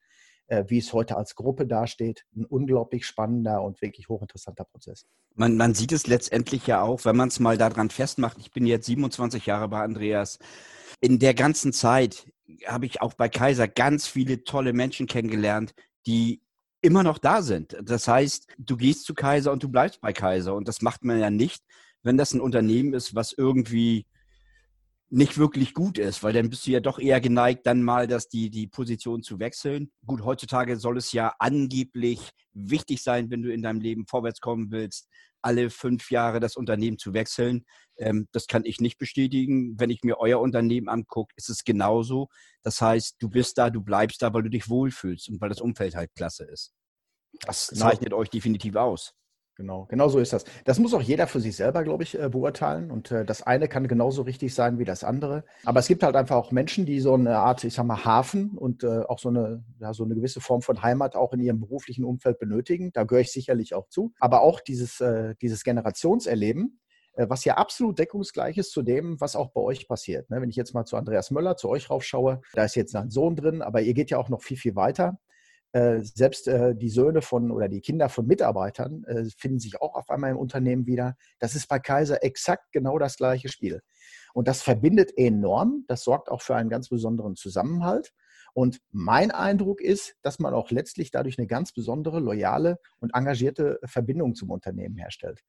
äh, 0.46 0.62
wie 0.68 0.78
es 0.78 0.92
heute 0.92 1.16
als 1.16 1.34
Gruppe 1.34 1.66
dasteht. 1.66 2.24
Ein 2.36 2.44
unglaublich 2.44 3.04
spannender 3.04 3.60
und 3.60 3.82
wirklich 3.82 4.08
hochinteressanter 4.08 4.66
Prozess. 4.66 5.08
Man, 5.34 5.56
man 5.56 5.74
sieht 5.74 5.90
es 5.90 6.06
letztendlich 6.06 6.68
ja 6.68 6.82
auch, 6.82 7.04
wenn 7.04 7.16
man 7.16 7.30
es 7.30 7.40
mal 7.40 7.58
daran 7.58 7.90
festmacht. 7.90 8.38
Ich 8.38 8.52
bin 8.52 8.64
jetzt 8.64 8.86
27 8.86 9.44
Jahre 9.44 9.66
bei 9.66 9.80
Andreas. 9.80 10.38
In 11.00 11.18
der 11.18 11.34
ganzen 11.34 11.72
Zeit 11.72 12.30
habe 12.66 12.86
ich 12.86 13.00
auch 13.02 13.14
bei 13.14 13.28
Kaiser 13.28 13.68
ganz 13.68 14.06
viele 14.06 14.44
tolle 14.44 14.72
Menschen 14.72 15.06
kennengelernt, 15.06 15.72
die 16.06 16.42
immer 16.82 17.02
noch 17.02 17.18
da 17.18 17.42
sind. 17.42 17.76
Das 17.82 18.08
heißt, 18.08 18.46
du 18.58 18.76
gehst 18.76 19.04
zu 19.04 19.14
Kaiser 19.14 19.52
und 19.52 19.62
du 19.62 19.68
bleibst 19.68 20.00
bei 20.00 20.12
Kaiser. 20.12 20.54
Und 20.54 20.68
das 20.68 20.82
macht 20.82 21.04
man 21.04 21.18
ja 21.18 21.30
nicht, 21.30 21.62
wenn 22.02 22.16
das 22.16 22.32
ein 22.32 22.40
Unternehmen 22.40 22.94
ist, 22.94 23.14
was 23.14 23.32
irgendwie 23.32 24.06
nicht 25.10 25.38
wirklich 25.38 25.74
gut 25.74 25.98
ist, 25.98 26.22
weil 26.22 26.32
dann 26.32 26.50
bist 26.50 26.66
du 26.66 26.70
ja 26.70 26.78
doch 26.78 27.00
eher 27.00 27.20
geneigt, 27.20 27.66
dann 27.66 27.82
mal 27.82 28.06
das, 28.06 28.28
die, 28.28 28.48
die 28.48 28.68
Position 28.68 29.22
zu 29.22 29.40
wechseln. 29.40 29.90
Gut, 30.06 30.24
heutzutage 30.24 30.76
soll 30.76 30.96
es 30.96 31.12
ja 31.12 31.34
angeblich 31.40 32.30
wichtig 32.52 33.02
sein, 33.02 33.28
wenn 33.28 33.42
du 33.42 33.52
in 33.52 33.62
deinem 33.62 33.80
Leben 33.80 34.06
vorwärts 34.06 34.40
kommen 34.40 34.70
willst, 34.70 35.08
alle 35.42 35.70
fünf 35.70 36.10
Jahre 36.10 36.40
das 36.40 36.56
Unternehmen 36.56 36.98
zu 36.98 37.14
wechseln. 37.14 37.64
Ähm, 37.96 38.28
das 38.32 38.46
kann 38.46 38.64
ich 38.64 38.80
nicht 38.80 38.98
bestätigen. 38.98 39.78
Wenn 39.78 39.90
ich 39.90 40.02
mir 40.02 40.18
euer 40.18 40.40
Unternehmen 40.40 40.88
angucke, 40.88 41.32
ist 41.36 41.50
es 41.50 41.64
genauso. 41.64 42.28
Das 42.62 42.80
heißt, 42.80 43.16
du 43.18 43.28
bist 43.28 43.58
da, 43.58 43.70
du 43.70 43.82
bleibst 43.82 44.22
da, 44.22 44.32
weil 44.32 44.42
du 44.42 44.50
dich 44.50 44.68
wohlfühlst 44.68 45.28
und 45.28 45.40
weil 45.40 45.48
das 45.48 45.60
Umfeld 45.60 45.94
halt 45.94 46.14
klasse 46.14 46.44
ist. 46.44 46.72
Das 47.40 47.68
genau. 47.68 47.88
zeichnet 47.88 48.12
euch 48.12 48.30
definitiv 48.30 48.76
aus. 48.76 49.14
Genau, 49.60 49.84
genau 49.90 50.08
so 50.08 50.20
ist 50.20 50.32
das. 50.32 50.44
Das 50.64 50.78
muss 50.78 50.94
auch 50.94 51.02
jeder 51.02 51.26
für 51.26 51.38
sich 51.38 51.54
selber, 51.54 51.84
glaube 51.84 52.02
ich, 52.02 52.18
äh, 52.18 52.30
beurteilen. 52.30 52.90
Und 52.90 53.10
äh, 53.10 53.26
das 53.26 53.42
eine 53.42 53.68
kann 53.68 53.88
genauso 53.88 54.22
richtig 54.22 54.54
sein 54.54 54.78
wie 54.78 54.86
das 54.86 55.04
andere. 55.04 55.44
Aber 55.66 55.80
es 55.80 55.86
gibt 55.86 56.02
halt 56.02 56.16
einfach 56.16 56.36
auch 56.36 56.50
Menschen, 56.50 56.86
die 56.86 56.98
so 56.98 57.12
eine 57.12 57.36
Art, 57.36 57.62
ich 57.64 57.74
sag 57.74 57.84
mal, 57.84 58.02
Hafen 58.02 58.56
und 58.56 58.84
äh, 58.84 59.00
auch 59.00 59.18
so 59.18 59.28
eine, 59.28 59.62
ja, 59.78 59.92
so 59.92 60.02
eine 60.02 60.14
gewisse 60.14 60.40
Form 60.40 60.62
von 60.62 60.82
Heimat 60.82 61.14
auch 61.14 61.34
in 61.34 61.40
ihrem 61.40 61.60
beruflichen 61.60 62.04
Umfeld 62.04 62.38
benötigen. 62.38 62.90
Da 62.94 63.04
gehöre 63.04 63.20
ich 63.20 63.32
sicherlich 63.32 63.74
auch 63.74 63.86
zu. 63.88 64.14
Aber 64.18 64.40
auch 64.40 64.60
dieses, 64.60 65.04
dieses 65.42 65.62
Generationserleben, 65.62 66.80
was 67.16 67.44
ja 67.44 67.58
absolut 67.58 67.98
deckungsgleich 67.98 68.56
ist 68.56 68.72
zu 68.72 68.80
dem, 68.80 69.20
was 69.20 69.36
auch 69.36 69.50
bei 69.50 69.60
euch 69.60 69.88
passiert. 69.88 70.30
Ne? 70.30 70.40
Wenn 70.40 70.48
ich 70.48 70.56
jetzt 70.56 70.72
mal 70.72 70.86
zu 70.86 70.96
Andreas 70.96 71.30
Möller, 71.30 71.56
zu 71.56 71.68
euch 71.68 71.90
raufschaue, 71.90 72.40
da 72.54 72.64
ist 72.64 72.76
jetzt 72.76 72.96
ein 72.96 73.10
Sohn 73.10 73.36
drin, 73.36 73.60
aber 73.60 73.82
ihr 73.82 73.92
geht 73.92 74.10
ja 74.10 74.16
auch 74.16 74.30
noch 74.30 74.42
viel, 74.42 74.56
viel 74.56 74.74
weiter. 74.74 75.18
Äh, 75.72 76.00
selbst 76.00 76.48
äh, 76.48 76.74
die 76.74 76.88
Söhne 76.88 77.22
von 77.22 77.52
oder 77.52 77.68
die 77.68 77.80
Kinder 77.80 78.08
von 78.08 78.26
Mitarbeitern 78.26 79.04
äh, 79.04 79.24
finden 79.36 79.60
sich 79.60 79.80
auch 79.80 79.94
auf 79.94 80.10
einmal 80.10 80.32
im 80.32 80.36
Unternehmen 80.36 80.86
wieder. 80.86 81.16
Das 81.38 81.54
ist 81.54 81.68
bei 81.68 81.78
Kaiser 81.78 82.24
exakt 82.24 82.72
genau 82.72 82.98
das 82.98 83.16
gleiche 83.16 83.48
Spiel. 83.48 83.80
Und 84.34 84.48
das 84.48 84.62
verbindet 84.62 85.12
enorm. 85.16 85.84
Das 85.86 86.02
sorgt 86.02 86.28
auch 86.28 86.42
für 86.42 86.56
einen 86.56 86.70
ganz 86.70 86.88
besonderen 86.88 87.36
Zusammenhalt. 87.36 88.12
Und 88.52 88.80
mein 88.90 89.30
Eindruck 89.30 89.80
ist, 89.80 90.16
dass 90.22 90.40
man 90.40 90.54
auch 90.54 90.72
letztlich 90.72 91.12
dadurch 91.12 91.38
eine 91.38 91.46
ganz 91.46 91.72
besondere, 91.72 92.18
loyale 92.18 92.78
und 92.98 93.14
engagierte 93.14 93.78
Verbindung 93.84 94.34
zum 94.34 94.50
Unternehmen 94.50 94.96
herstellt. 94.96 95.40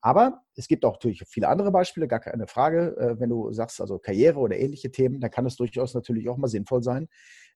Aber 0.00 0.42
es 0.56 0.68
gibt 0.68 0.84
auch 0.84 0.94
natürlich 0.94 1.22
viele 1.28 1.48
andere 1.48 1.70
Beispiele, 1.70 2.08
gar 2.08 2.20
keine 2.20 2.46
Frage. 2.46 2.96
Äh, 2.96 3.20
wenn 3.20 3.28
du 3.28 3.52
sagst, 3.52 3.80
also 3.80 3.98
Karriere 3.98 4.38
oder 4.38 4.56
ähnliche 4.56 4.90
Themen, 4.90 5.20
dann 5.20 5.30
kann 5.30 5.46
es 5.46 5.56
durchaus 5.56 5.94
natürlich 5.94 6.28
auch 6.28 6.38
mal 6.38 6.48
sinnvoll 6.48 6.82
sein, 6.82 7.08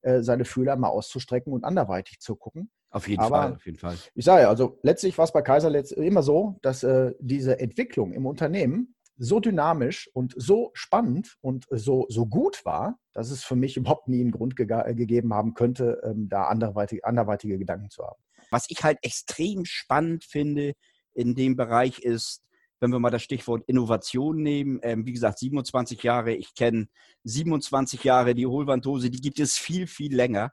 äh, 0.02 0.22
seine 0.22 0.44
Fühler 0.44 0.76
mal 0.76 0.88
auszustrecken 0.88 1.52
und 1.52 1.64
anderweitig 1.64 2.20
zu 2.20 2.36
gucken. 2.36 2.70
Auf 2.90 3.08
jeden 3.08 3.22
Aber 3.22 3.42
Fall, 3.42 3.52
auf 3.54 3.66
jeden 3.66 3.78
Fall. 3.78 3.96
Ich 4.14 4.24
sage 4.24 4.42
ja, 4.42 4.48
also 4.48 4.78
letztlich 4.82 5.16
war 5.16 5.24
es 5.24 5.32
bei 5.32 5.42
Kaiser 5.42 5.72
immer 5.96 6.22
so, 6.22 6.58
dass 6.62 6.82
äh, 6.82 7.12
diese 7.18 7.58
Entwicklung 7.58 8.12
im 8.12 8.26
Unternehmen 8.26 8.94
so 9.16 9.40
dynamisch 9.40 10.10
und 10.12 10.34
so 10.36 10.70
spannend 10.74 11.36
und 11.40 11.66
so, 11.70 12.06
so 12.08 12.26
gut 12.26 12.64
war, 12.64 12.98
dass 13.12 13.30
es 13.30 13.44
für 13.44 13.56
mich 13.56 13.76
überhaupt 13.78 14.08
nie 14.08 14.20
einen 14.20 14.32
Grund 14.32 14.56
ge 14.56 14.66
gegeben 14.66 15.32
haben 15.32 15.54
könnte, 15.54 16.00
ähm, 16.04 16.28
da 16.28 16.44
anderweitige, 16.44 17.04
anderweitige 17.04 17.58
Gedanken 17.58 17.90
zu 17.90 18.04
haben. 18.04 18.22
Was 18.50 18.66
ich 18.68 18.84
halt 18.84 18.98
extrem 19.02 19.64
spannend 19.64 20.24
finde 20.24 20.74
in 21.14 21.34
dem 21.34 21.56
Bereich 21.56 22.00
ist, 22.00 22.42
wenn 22.80 22.90
wir 22.90 22.98
mal 22.98 23.10
das 23.10 23.22
Stichwort 23.22 23.64
Innovation 23.66 24.42
nehmen, 24.42 24.78
ähm, 24.82 25.06
wie 25.06 25.12
gesagt, 25.12 25.38
27 25.38 26.02
Jahre, 26.02 26.34
ich 26.34 26.54
kenne 26.54 26.88
27 27.24 28.04
Jahre 28.04 28.34
die 28.34 28.46
Hohlwanddose, 28.46 29.10
die 29.10 29.20
gibt 29.20 29.40
es 29.40 29.56
viel, 29.56 29.86
viel 29.86 30.14
länger. 30.14 30.52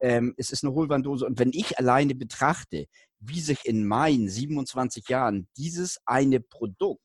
Ähm, 0.00 0.34
es 0.36 0.50
ist 0.50 0.64
eine 0.64 0.74
Hohlwanddose 0.74 1.26
und 1.26 1.38
wenn 1.38 1.52
ich 1.52 1.78
alleine 1.78 2.14
betrachte, 2.14 2.86
wie 3.18 3.40
sich 3.40 3.64
in 3.66 3.86
meinen 3.86 4.28
27 4.28 5.08
Jahren 5.08 5.48
dieses 5.56 5.98
eine 6.06 6.40
Produkt 6.40 7.00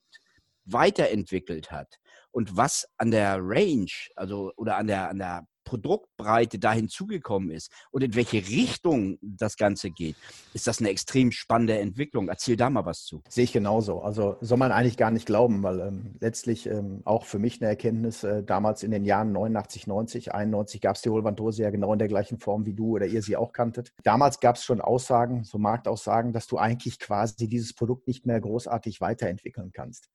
weiterentwickelt 0.65 1.71
hat 1.71 1.99
und 2.35 2.57
was 2.57 2.85
an 2.97 3.11
der 3.11 3.37
Range, 3.39 3.91
also 4.17 4.51
oder 4.57 4.75
an 4.75 4.87
der, 4.87 5.09
an 5.09 5.19
der 5.19 5.47
Produktbreite 5.63 6.59
da 6.59 6.73
hinzugekommen 6.73 7.49
ist 7.49 7.71
und 7.91 8.03
in 8.03 8.13
welche 8.13 8.37
Richtung 8.37 9.17
das 9.21 9.55
Ganze 9.55 9.89
geht, 9.89 10.17
ist 10.53 10.67
das 10.67 10.79
eine 10.79 10.89
extrem 10.89 11.31
spannende 11.31 11.79
Entwicklung. 11.79 12.27
Erzähl 12.27 12.57
da 12.57 12.69
mal 12.69 12.85
was 12.85 13.05
zu. 13.05 13.23
Sehe 13.29 13.45
ich 13.45 13.53
genauso. 13.53 14.01
Also 14.01 14.35
soll 14.41 14.57
man 14.57 14.73
eigentlich 14.73 14.97
gar 14.97 15.11
nicht 15.11 15.25
glauben, 15.25 15.63
weil 15.63 15.79
ähm, 15.79 16.15
letztlich 16.19 16.67
ähm, 16.67 17.01
auch 17.05 17.25
für 17.25 17.39
mich 17.39 17.61
eine 17.61 17.69
Erkenntnis, 17.69 18.23
äh, 18.23 18.43
damals 18.43 18.83
in 18.83 18.91
den 18.91 19.05
Jahren 19.05 19.31
89, 19.31 19.87
90, 19.87 20.33
91 20.33 20.81
gab 20.81 20.97
es 20.97 21.01
die 21.03 21.09
Hohlwandhose 21.09 21.63
ja 21.63 21.69
genau 21.69 21.93
in 21.93 21.99
der 21.99 22.09
gleichen 22.09 22.37
Form, 22.37 22.65
wie 22.65 22.73
du 22.73 22.95
oder 22.95 23.05
ihr 23.05 23.21
sie 23.21 23.37
auch 23.37 23.53
kanntet. 23.53 23.93
Damals 24.03 24.41
gab 24.41 24.57
es 24.57 24.65
schon 24.65 24.81
Aussagen, 24.81 25.45
so 25.45 25.57
Marktaussagen, 25.57 26.33
dass 26.33 26.47
du 26.47 26.57
eigentlich 26.57 26.99
quasi 26.99 27.47
dieses 27.47 27.73
Produkt 27.73 28.07
nicht 28.07 28.25
mehr 28.25 28.41
großartig 28.41 28.99
weiterentwickeln 28.99 29.71
kannst. 29.73 30.09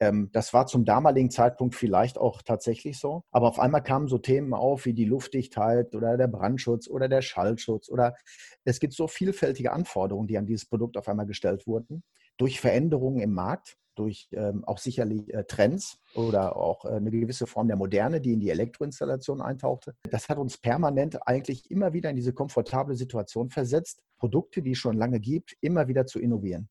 Ähm, 0.00 0.30
das 0.32 0.52
war 0.52 0.66
zum 0.66 0.84
damaligen 0.84 1.30
Zeitpunkt 1.30 1.74
vielleicht 1.74 2.18
auch 2.18 2.42
tatsächlich 2.42 2.98
so. 2.98 3.24
Aber 3.30 3.48
auf 3.48 3.58
einmal 3.58 3.82
kamen 3.82 4.08
so 4.08 4.18
Themen 4.18 4.54
auf 4.54 4.86
wie 4.86 4.94
die 4.94 5.04
Luftdichtheit 5.04 5.94
oder 5.94 6.16
der 6.16 6.28
Brandschutz 6.28 6.88
oder 6.88 7.08
der 7.08 7.22
Schallschutz 7.22 7.88
oder 7.88 8.14
es 8.64 8.80
gibt 8.80 8.94
so 8.94 9.08
vielfältige 9.08 9.72
Anforderungen, 9.72 10.28
die 10.28 10.38
an 10.38 10.46
dieses 10.46 10.66
Produkt 10.66 10.96
auf 10.96 11.08
einmal 11.08 11.26
gestellt 11.26 11.66
wurden 11.66 12.02
durch 12.36 12.60
Veränderungen 12.60 13.20
im 13.20 13.34
Markt 13.34 13.76
durch 13.94 14.28
ähm, 14.32 14.64
auch 14.64 14.78
sicherlich 14.78 15.32
äh, 15.32 15.44
Trends 15.44 15.98
oder 16.14 16.56
auch 16.56 16.84
äh, 16.84 16.88
eine 16.88 17.10
gewisse 17.10 17.46
Form 17.46 17.68
der 17.68 17.76
Moderne, 17.76 18.20
die 18.20 18.32
in 18.32 18.40
die 18.40 18.50
Elektroinstallation 18.50 19.40
eintauchte. 19.40 19.94
Das 20.10 20.28
hat 20.28 20.38
uns 20.38 20.58
permanent 20.58 21.26
eigentlich 21.26 21.70
immer 21.70 21.92
wieder 21.92 22.10
in 22.10 22.16
diese 22.16 22.32
komfortable 22.32 22.96
Situation 22.96 23.50
versetzt, 23.50 24.02
Produkte, 24.18 24.62
die 24.62 24.72
es 24.72 24.78
schon 24.78 24.96
lange 24.96 25.20
gibt, 25.20 25.56
immer 25.60 25.88
wieder 25.88 26.06
zu 26.06 26.18
innovieren. 26.20 26.68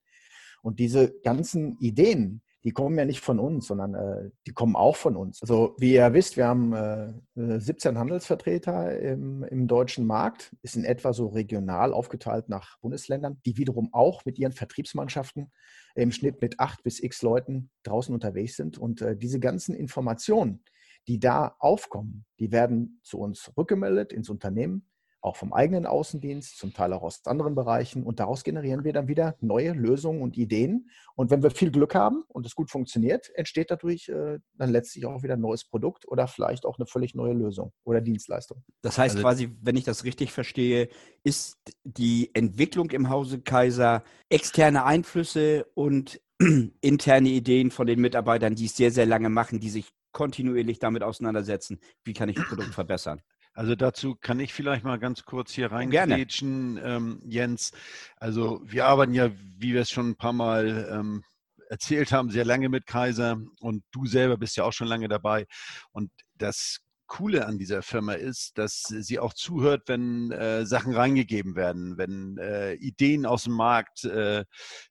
Und 0.61 0.79
diese 0.79 1.11
ganzen 1.21 1.77
Ideen, 1.79 2.41
die 2.63 2.71
kommen 2.71 2.97
ja 2.97 3.05
nicht 3.05 3.21
von 3.21 3.39
uns, 3.39 3.67
sondern 3.67 3.95
äh, 3.95 4.29
die 4.45 4.53
kommen 4.53 4.75
auch 4.75 4.95
von 4.95 5.15
uns. 5.15 5.41
Also 5.41 5.75
wie 5.79 5.93
ihr 5.93 6.13
wisst, 6.13 6.37
wir 6.37 6.47
haben 6.47 6.73
äh, 6.73 7.13
17 7.35 7.97
Handelsvertreter 7.97 8.99
im, 8.99 9.43
im 9.43 9.67
deutschen 9.67 10.05
Markt, 10.05 10.55
ist 10.61 10.75
in 10.75 10.83
etwa 10.83 11.13
so 11.13 11.27
regional 11.27 11.91
aufgeteilt 11.91 12.49
nach 12.49 12.77
Bundesländern, 12.79 13.41
die 13.45 13.57
wiederum 13.57 13.89
auch 13.93 14.25
mit 14.25 14.37
ihren 14.37 14.51
Vertriebsmannschaften 14.51 15.51
im 15.95 16.11
Schnitt 16.11 16.41
mit 16.41 16.59
acht 16.59 16.83
bis 16.83 17.01
x 17.01 17.21
Leuten 17.23 17.71
draußen 17.83 18.13
unterwegs 18.13 18.55
sind. 18.55 18.77
Und 18.77 19.01
äh, 19.01 19.17
diese 19.17 19.39
ganzen 19.39 19.73
Informationen, 19.73 20.63
die 21.07 21.19
da 21.19 21.55
aufkommen, 21.57 22.25
die 22.39 22.51
werden 22.51 22.99
zu 23.03 23.17
uns 23.17 23.51
rückgemeldet 23.57 24.13
ins 24.13 24.29
Unternehmen 24.29 24.85
auch 25.21 25.35
vom 25.35 25.53
eigenen 25.53 25.85
Außendienst, 25.85 26.57
zum 26.57 26.73
Teil 26.73 26.93
auch 26.93 27.03
aus 27.03 27.25
anderen 27.25 27.53
Bereichen. 27.55 28.03
Und 28.03 28.19
daraus 28.19 28.43
generieren 28.43 28.83
wir 28.83 28.91
dann 28.91 29.07
wieder 29.07 29.35
neue 29.39 29.73
Lösungen 29.73 30.21
und 30.21 30.35
Ideen. 30.35 30.89
Und 31.15 31.29
wenn 31.29 31.43
wir 31.43 31.51
viel 31.51 31.71
Glück 31.71 31.93
haben 31.93 32.23
und 32.27 32.45
es 32.45 32.55
gut 32.55 32.71
funktioniert, 32.71 33.29
entsteht 33.35 33.69
dadurch 33.69 34.09
äh, 34.09 34.39
dann 34.57 34.71
letztlich 34.71 35.05
auch 35.05 35.21
wieder 35.21 35.35
ein 35.35 35.41
neues 35.41 35.63
Produkt 35.63 36.07
oder 36.07 36.27
vielleicht 36.27 36.65
auch 36.65 36.79
eine 36.79 36.87
völlig 36.87 37.13
neue 37.13 37.33
Lösung 37.33 37.71
oder 37.83 38.01
Dienstleistung. 38.01 38.63
Das 38.81 38.97
heißt 38.97 39.15
also, 39.15 39.27
quasi, 39.27 39.49
wenn 39.61 39.77
ich 39.77 39.83
das 39.83 40.03
richtig 40.03 40.31
verstehe, 40.31 40.89
ist 41.23 41.59
die 41.83 42.31
Entwicklung 42.33 42.89
im 42.91 43.09
Hause 43.09 43.41
Kaiser 43.41 44.03
externe 44.29 44.85
Einflüsse 44.85 45.67
und 45.75 46.19
interne 46.81 47.29
Ideen 47.29 47.69
von 47.69 47.85
den 47.85 48.01
Mitarbeitern, 48.01 48.55
die 48.55 48.65
es 48.65 48.75
sehr, 48.75 48.91
sehr 48.91 49.05
lange 49.05 49.29
machen, 49.29 49.59
die 49.59 49.69
sich 49.69 49.93
kontinuierlich 50.11 50.79
damit 50.79 51.03
auseinandersetzen, 51.03 51.79
wie 52.03 52.13
kann 52.13 52.29
ich 52.29 52.35
das 52.35 52.47
Produkt 52.47 52.73
verbessern. 52.73 53.21
Also 53.53 53.75
dazu 53.75 54.15
kann 54.15 54.39
ich 54.39 54.53
vielleicht 54.53 54.83
mal 54.83 54.97
ganz 54.99 55.23
kurz 55.23 55.51
hier 55.51 55.71
reingrätschen, 55.71 56.79
ähm, 56.81 57.21
Jens. 57.25 57.71
Also 58.17 58.61
wir 58.63 58.85
arbeiten 58.85 59.13
ja, 59.13 59.31
wie 59.57 59.73
wir 59.73 59.81
es 59.81 59.91
schon 59.91 60.11
ein 60.11 60.15
paar 60.15 60.33
Mal 60.33 60.89
ähm, 60.91 61.23
erzählt 61.69 62.11
haben, 62.11 62.29
sehr 62.29 62.45
lange 62.45 62.69
mit 62.69 62.85
Kaiser 62.85 63.39
und 63.59 63.83
du 63.91 64.05
selber 64.05 64.37
bist 64.37 64.57
ja 64.57 64.63
auch 64.63 64.73
schon 64.73 64.87
lange 64.87 65.07
dabei. 65.07 65.47
Und 65.91 66.11
das 66.35 66.79
Coole 67.11 67.45
an 67.45 67.57
dieser 67.57 67.81
Firma 67.81 68.13
ist, 68.13 68.57
dass 68.57 68.83
sie 68.83 69.19
auch 69.19 69.33
zuhört, 69.33 69.83
wenn 69.87 70.31
äh, 70.31 70.65
Sachen 70.65 70.93
reingegeben 70.93 71.57
werden, 71.57 71.97
wenn 71.97 72.37
äh, 72.37 72.75
Ideen 72.75 73.25
aus 73.25 73.43
dem 73.43 73.53
Markt 73.53 74.05
äh, 74.05 74.45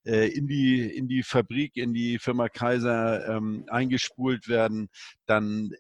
äh 0.05 0.29
in, 0.29 0.47
die, 0.47 0.83
in 0.95 1.09
die 1.09 1.23
Fabrik, 1.23 1.79
in 1.79 1.95
die 1.95 2.19
Firma 2.19 2.51
Kaiser 2.51 3.27
ähm, 3.27 3.65
eingespult 3.69 4.49
werden, 4.49 4.91
dann 5.25 5.71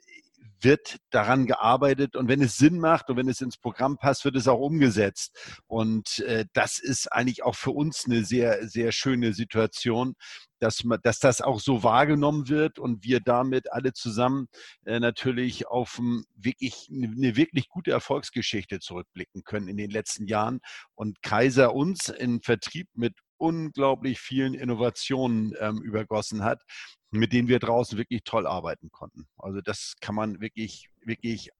wird 0.60 0.98
daran 1.10 1.46
gearbeitet 1.46 2.16
und 2.16 2.28
wenn 2.28 2.42
es 2.42 2.56
Sinn 2.56 2.78
macht 2.78 3.10
und 3.10 3.16
wenn 3.16 3.28
es 3.28 3.40
ins 3.40 3.56
Programm 3.56 3.96
passt, 3.96 4.24
wird 4.24 4.36
es 4.36 4.48
auch 4.48 4.60
umgesetzt. 4.60 5.36
Und 5.66 6.20
äh, 6.20 6.46
das 6.52 6.78
ist 6.78 7.12
eigentlich 7.12 7.42
auch 7.42 7.54
für 7.54 7.70
uns 7.70 8.04
eine 8.06 8.24
sehr, 8.24 8.68
sehr 8.68 8.92
schöne 8.92 9.32
Situation, 9.32 10.14
dass, 10.58 10.84
man, 10.84 10.98
dass 11.02 11.18
das 11.18 11.40
auch 11.40 11.60
so 11.60 11.82
wahrgenommen 11.82 12.48
wird 12.48 12.78
und 12.78 13.04
wir 13.04 13.20
damit 13.20 13.72
alle 13.72 13.92
zusammen 13.92 14.48
äh, 14.84 15.00
natürlich 15.00 15.66
auf 15.66 15.98
ein, 15.98 16.24
wirklich, 16.36 16.88
eine 16.90 17.36
wirklich 17.36 17.68
gute 17.68 17.90
Erfolgsgeschichte 17.90 18.78
zurückblicken 18.78 19.42
können 19.42 19.68
in 19.68 19.76
den 19.76 19.90
letzten 19.90 20.26
Jahren 20.26 20.60
und 20.94 21.22
Kaiser 21.22 21.74
uns 21.74 22.08
in 22.08 22.42
Vertrieb 22.42 22.88
mit 22.94 23.14
unglaublich 23.40 24.20
vielen 24.20 24.54
Innovationen 24.54 25.54
ähm, 25.58 25.82
übergossen 25.82 26.44
hat, 26.44 26.62
mit 27.10 27.32
denen 27.32 27.48
wir 27.48 27.58
draußen 27.58 27.98
wirklich 27.98 28.22
toll 28.24 28.46
arbeiten 28.46 28.90
konnten. 28.90 29.26
Also 29.38 29.60
das 29.60 29.94
kann 30.00 30.14
man 30.14 30.40
wirklich, 30.40 30.88
wirklich 31.04 31.50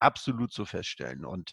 absolut 0.00 0.52
so 0.52 0.64
feststellen. 0.64 1.24
Und 1.24 1.52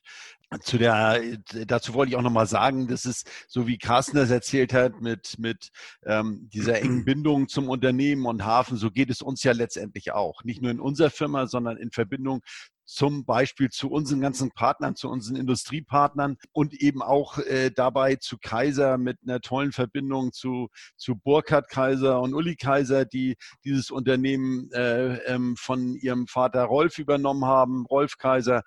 zu 0.62 0.78
der, 0.78 1.20
dazu 1.66 1.94
wollte 1.94 2.12
ich 2.12 2.16
auch 2.16 2.22
nochmal 2.22 2.48
sagen, 2.48 2.88
das 2.88 3.06
ist 3.06 3.30
so 3.48 3.68
wie 3.68 3.78
Carsten 3.78 4.18
das 4.18 4.30
erzählt 4.30 4.74
hat 4.74 5.02
mit, 5.02 5.38
mit 5.40 5.70
ähm, 6.04 6.50
dieser 6.54 6.82
engen 6.82 7.06
Bindung 7.06 7.48
zum 7.48 7.70
Unternehmen 7.70 8.26
und 8.26 8.46
Hafen, 8.46 8.78
so 8.78 8.92
geht 8.92 9.10
es 9.10 9.22
uns 9.22 9.44
ja 9.44 9.52
letztendlich 9.52 10.12
auch. 10.12 10.44
Nicht 10.44 10.62
nur 10.62 10.72
in 10.72 10.80
unserer 10.80 11.10
Firma, 11.10 11.48
sondern 11.48 11.78
in 11.78 11.92
Verbindung 11.92 12.42
zum 12.86 13.26
Beispiel 13.26 13.70
zu 13.70 13.90
unseren 13.90 14.22
ganzen 14.22 14.52
Partnern, 14.52 14.96
zu 14.96 15.10
unseren 15.10 15.36
Industriepartnern 15.36 16.38
und 16.52 16.74
eben 16.74 17.02
auch 17.02 17.40
äh, 17.40 17.72
dabei 17.72 18.16
zu 18.16 18.38
Kaiser 18.38 18.98
mit 18.98 19.18
einer 19.24 19.42
tollen 19.42 19.72
Verbindung 19.72 20.32
zu, 20.32 20.70
zu 20.96 21.16
Burkhard 21.16 21.70
Kaiser 21.70 22.22
und 22.22 22.34
Uli 22.34 22.56
Kaiser, 22.56 23.06
die 23.06 23.36
dieses 23.64 23.92
Unternehmen 23.92 24.72
äh, 24.72 25.16
ähm, 25.26 25.56
von 25.58 25.96
ihrem 25.96 26.28
Vater 26.28 26.64
Rolf 26.64 27.00
übernommen 27.00 27.46
haben, 27.46 27.86
Rolf 27.86 28.18
Kaiser. 28.18 28.64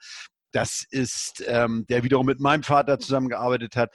Das 0.50 0.84
ist, 0.90 1.44
ähm, 1.46 1.87
der 1.88 2.02
wiederum 2.02 2.26
mit 2.26 2.40
meinem 2.40 2.62
Vater 2.62 2.98
zusammengearbeitet 2.98 3.76
hat. 3.76 3.94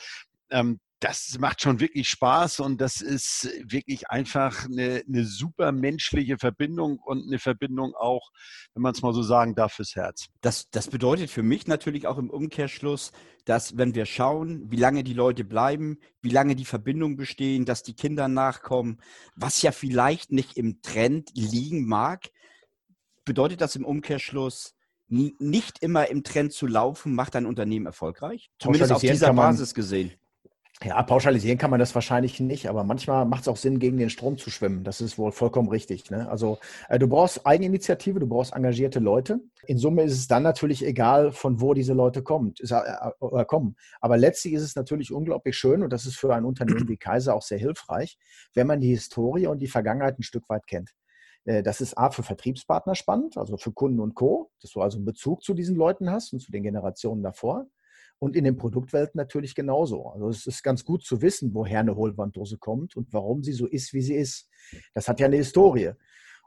Ähm, 0.50 0.80
das 1.04 1.38
macht 1.38 1.62
schon 1.62 1.82
wirklich 1.82 2.08
Spaß 2.08 2.62
und 2.62 2.80
das 2.80 3.02
ist 3.02 3.50
wirklich 3.66 4.10
einfach 4.10 4.66
eine, 4.66 5.04
eine 5.06 5.26
super 5.26 5.74
menschliche 5.74 6.38
Verbindung 6.38 7.00
und 7.00 7.28
eine 7.28 7.40
Verbindung 7.40 7.94
auch, 7.94 8.32
wenn 8.74 8.84
man 8.84 8.94
es 8.94 9.02
mal 9.02 9.14
so 9.14 9.22
sagen 9.22 9.54
darf, 9.54 9.74
fürs 9.74 9.96
Herz. 9.96 10.28
Das, 10.40 10.70
das 10.70 10.88
bedeutet 10.88 11.30
für 11.30 11.44
mich 11.44 11.68
natürlich 11.68 12.08
auch 12.08 12.18
im 12.18 12.30
Umkehrschluss, 12.30 13.12
dass 13.44 13.78
wenn 13.78 13.96
wir 13.96 14.06
schauen, 14.06 14.72
wie 14.72 14.78
lange 14.78 15.04
die 15.04 15.14
Leute 15.14 15.44
bleiben, 15.44 15.98
wie 16.22 16.30
lange 16.30 16.56
die 16.56 16.64
Verbindungen 16.64 17.18
bestehen, 17.18 17.66
dass 17.66 17.84
die 17.84 17.96
Kinder 17.96 18.30
nachkommen, 18.30 19.02
was 19.36 19.62
ja 19.62 19.74
vielleicht 19.74 20.32
nicht 20.32 20.56
im 20.56 20.82
Trend 20.82 21.32
liegen 21.34 21.86
mag, 21.86 22.30
bedeutet 23.26 23.60
das 23.60 23.76
im 23.76 23.84
Umkehrschluss, 23.84 24.74
nicht 25.10 25.80
immer 25.80 26.10
im 26.10 26.24
Trend 26.24 26.54
zu 26.54 26.66
laufen, 26.66 27.14
macht 27.14 27.36
ein 27.36 27.46
Unternehmen 27.46 27.88
erfolgreich? 27.88 28.50
Zumindest 28.58 28.94
auf 28.94 29.02
dieser 29.02 29.34
Basis 29.34 29.74
gesehen. 29.74 30.14
Ja, 30.86 31.02
pauschalisieren 31.02 31.58
kann 31.58 31.72
man 31.72 31.80
das 31.80 31.96
wahrscheinlich 31.96 32.42
nicht, 32.42 32.68
aber 32.68 32.84
manchmal 32.84 33.26
macht 33.26 33.44
es 33.44 33.48
auch 33.48 33.56
Sinn, 33.56 33.80
gegen 33.80 33.98
den 33.98 34.10
Strom 34.10 34.38
zu 34.38 34.50
schwimmen. 34.50 34.84
Das 34.84 35.00
ist 35.00 35.18
wohl 35.18 35.32
vollkommen 35.32 35.70
richtig. 35.70 36.12
Ne? 36.12 36.30
Also 36.30 36.58
äh, 36.90 37.00
du 37.00 37.08
brauchst 37.08 37.46
Eigeninitiative, 37.46 38.20
du 38.20 38.28
brauchst 38.28 38.54
engagierte 38.54 39.00
Leute. 39.00 39.40
In 39.66 39.78
Summe 39.78 40.04
ist 40.04 40.14
es 40.14 40.28
dann 40.28 40.44
natürlich 40.44 40.86
egal, 40.86 41.32
von 41.32 41.62
wo 41.62 41.74
diese 41.74 41.94
Leute 41.94 42.22
kommt, 42.22 42.60
ist, 42.60 42.72
äh, 42.72 42.80
äh, 42.80 43.46
kommen. 43.46 43.78
Aber 44.02 44.18
letztlich 44.18 44.54
ist 44.54 44.64
es 44.64 44.76
natürlich 44.76 45.14
unglaublich 45.14 45.56
schön 45.56 45.84
und 45.84 45.94
das 45.94 46.06
ist 46.06 46.18
für 46.18 46.36
ein 46.36 46.44
Unternehmen 46.44 46.88
wie 46.90 46.98
Kaiser 46.98 47.34
auch 47.34 47.44
sehr 47.44 47.60
hilfreich, 47.60 48.18
wenn 48.54 48.68
man 48.68 48.82
die 48.82 48.90
Historie 48.90 49.48
und 49.48 49.60
die 49.60 49.68
Vergangenheit 49.68 50.20
ein 50.20 50.24
Stück 50.24 50.50
weit 50.50 50.68
kennt. 50.68 50.92
Äh, 51.46 51.64
das 51.64 51.80
ist 51.80 51.98
A 51.98 52.10
für 52.10 52.24
Vertriebspartner 52.24 52.96
spannend, 52.96 53.38
also 53.38 53.56
für 53.56 53.72
Kunden 53.72 54.02
und 54.02 54.16
Co., 54.16 54.52
dass 54.62 54.72
du 54.72 54.82
also 54.82 54.98
einen 54.98 55.06
Bezug 55.06 55.44
zu 55.44 55.54
diesen 55.54 55.78
Leuten 55.78 56.10
hast 56.10 56.34
und 56.34 56.42
zu 56.42 56.52
den 56.52 56.64
Generationen 56.64 57.24
davor 57.24 57.68
und 58.24 58.38
in 58.38 58.46
den 58.46 58.56
Produktwelten 58.56 59.18
natürlich 59.18 59.54
genauso. 59.54 60.08
Also 60.08 60.30
es 60.30 60.48
ist 60.48 60.64
ganz 60.64 60.86
gut 60.86 61.04
zu 61.04 61.22
wissen, 61.22 61.54
woher 61.54 61.82
eine 61.82 61.98
Hohlwanddose 61.98 62.58
kommt 62.58 62.96
und 62.96 63.12
warum 63.12 63.44
sie 63.44 63.52
so 63.52 63.68
ist, 63.68 63.94
wie 63.94 64.02
sie 64.02 64.16
ist. 64.16 64.50
Das 64.94 65.10
hat 65.10 65.20
ja 65.20 65.26
eine 65.26 65.36
Historie. 65.36 65.92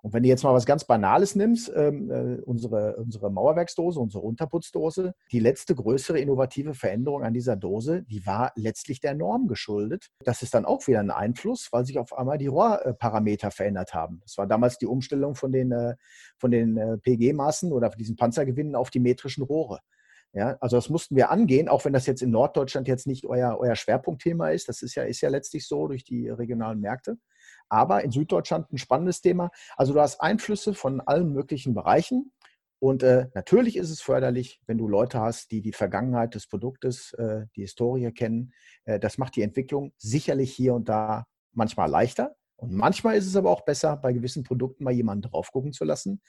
Und 0.01 0.15
wenn 0.15 0.23
du 0.23 0.29
jetzt 0.31 0.43
mal 0.43 0.55
was 0.55 0.65
ganz 0.65 0.87
Banales 0.87 1.35
nimmst, 1.35 1.71
ähm, 1.77 2.11
äh, 2.11 2.41
unsere, 2.45 2.97
unsere 2.97 3.31
Mauerwerksdose, 3.31 4.01
unsere 4.01 4.23
Unterputzdose, 4.23 5.15
die 5.33 5.39
letzte 5.39 5.75
größere 5.75 6.19
innovative 6.19 6.73
Veränderung 6.73 7.25
an 7.25 7.35
dieser 7.35 7.57
Dose, 7.57 8.05
die 8.05 8.25
war 8.25 8.53
letztlich 8.55 9.01
der 9.01 9.15
Norm 9.15 9.47
geschuldet. 9.47 10.07
Das 10.25 10.43
ist 10.43 10.55
dann 10.55 10.65
auch 10.65 10.87
wieder 10.87 11.01
ein 11.01 11.11
Einfluss, 11.11 11.69
weil 11.73 11.85
sich 11.85 11.99
auf 11.99 12.17
einmal 12.17 12.39
die 12.39 12.47
Rohrparameter 12.47 13.51
verändert 13.51 13.93
haben. 13.93 14.21
Das 14.23 14.39
war 14.39 14.47
damals 14.47 14.79
die 14.79 14.87
Umstellung 14.87 15.35
von 15.35 15.53
den, 15.53 15.73
äh, 15.73 15.97
von 16.39 16.51
den 16.51 16.79
äh, 16.79 16.97
PG-Maßen 16.97 17.71
oder 17.71 17.91
diesen 17.91 18.17
Panzergewinnen 18.17 18.77
auf 18.77 18.89
die 18.89 19.01
metrischen 19.01 19.45
Rohre. 19.45 19.81
Ja, 20.37 20.59
also 20.61 20.77
das 20.77 20.91
mussten 20.91 21.17
wir 21.17 21.31
angehen, 21.31 21.67
auch 21.67 21.87
wenn 21.87 21.95
das 21.95 22.05
jetzt 22.05 22.21
in 22.21 22.31
Norddeutschland 22.31 22.87
jetzt 22.89 23.07
nicht 23.07 23.25
euer, 23.25 23.57
euer 23.59 23.75
Schwerpunktthema 23.75 24.51
ist. 24.51 24.69
Das 24.69 24.83
ist 24.83 24.95
ja, 24.95 25.05
ist 25.05 25.23
ja 25.23 25.31
letztlich 25.31 25.67
so 25.67 25.89
durch 25.89 26.05
die 26.05 26.29
regionalen 26.29 26.79
Märkte. 26.79 27.17
Aber 27.71 28.05
in 28.05 28.11
Süddeutschland 28.11 28.71
ein 28.71 28.77
spannendes 28.77 29.23
Thema. 29.23 29.51
Also 29.79 29.95
du 29.95 30.01
hast 30.03 30.21
Einflüsse 30.21 30.75
von 30.75 31.01
allen 31.01 31.33
möglichen 31.33 31.73
Bereichen. 31.73 32.33
Und 32.79 33.03
äh, 33.03 33.29
natürlich 33.33 33.79
ist 33.79 33.89
es 33.89 34.03
förderlich, 34.03 34.61
wenn 34.67 34.77
du 34.77 34.89
Leute 34.89 35.21
hast, 35.21 35.53
die 35.53 35.63
die 35.63 35.73
Vergangenheit 35.73 36.35
des 36.35 36.47
Produktes, 36.47 37.15
äh, 37.15 37.47
die 37.57 37.63
Historie 37.63 38.13
kennen. 38.13 38.53
Äh, 38.85 39.01
das 39.01 39.17
macht 39.17 39.37
die 39.37 39.43
Entwicklung 39.43 39.95
sicherlich 39.97 40.53
hier 40.53 40.75
und 40.75 40.91
da 40.91 41.25
manchmal 41.55 41.89
leichter. 41.89 42.37
Und 42.57 42.73
manchmal 42.73 43.17
ist 43.17 43.27
es 43.27 43.37
aber 43.37 43.51
auch 43.51 43.65
besser, 43.65 43.97
bei 43.97 44.13
gewissen 44.13 44.43
Produkten 44.43 44.85
mal 44.85 44.93
jemanden 44.93 45.29
drauf 45.31 45.53
gucken 45.53 45.73
zu 45.73 45.85
lassen, 45.85 46.21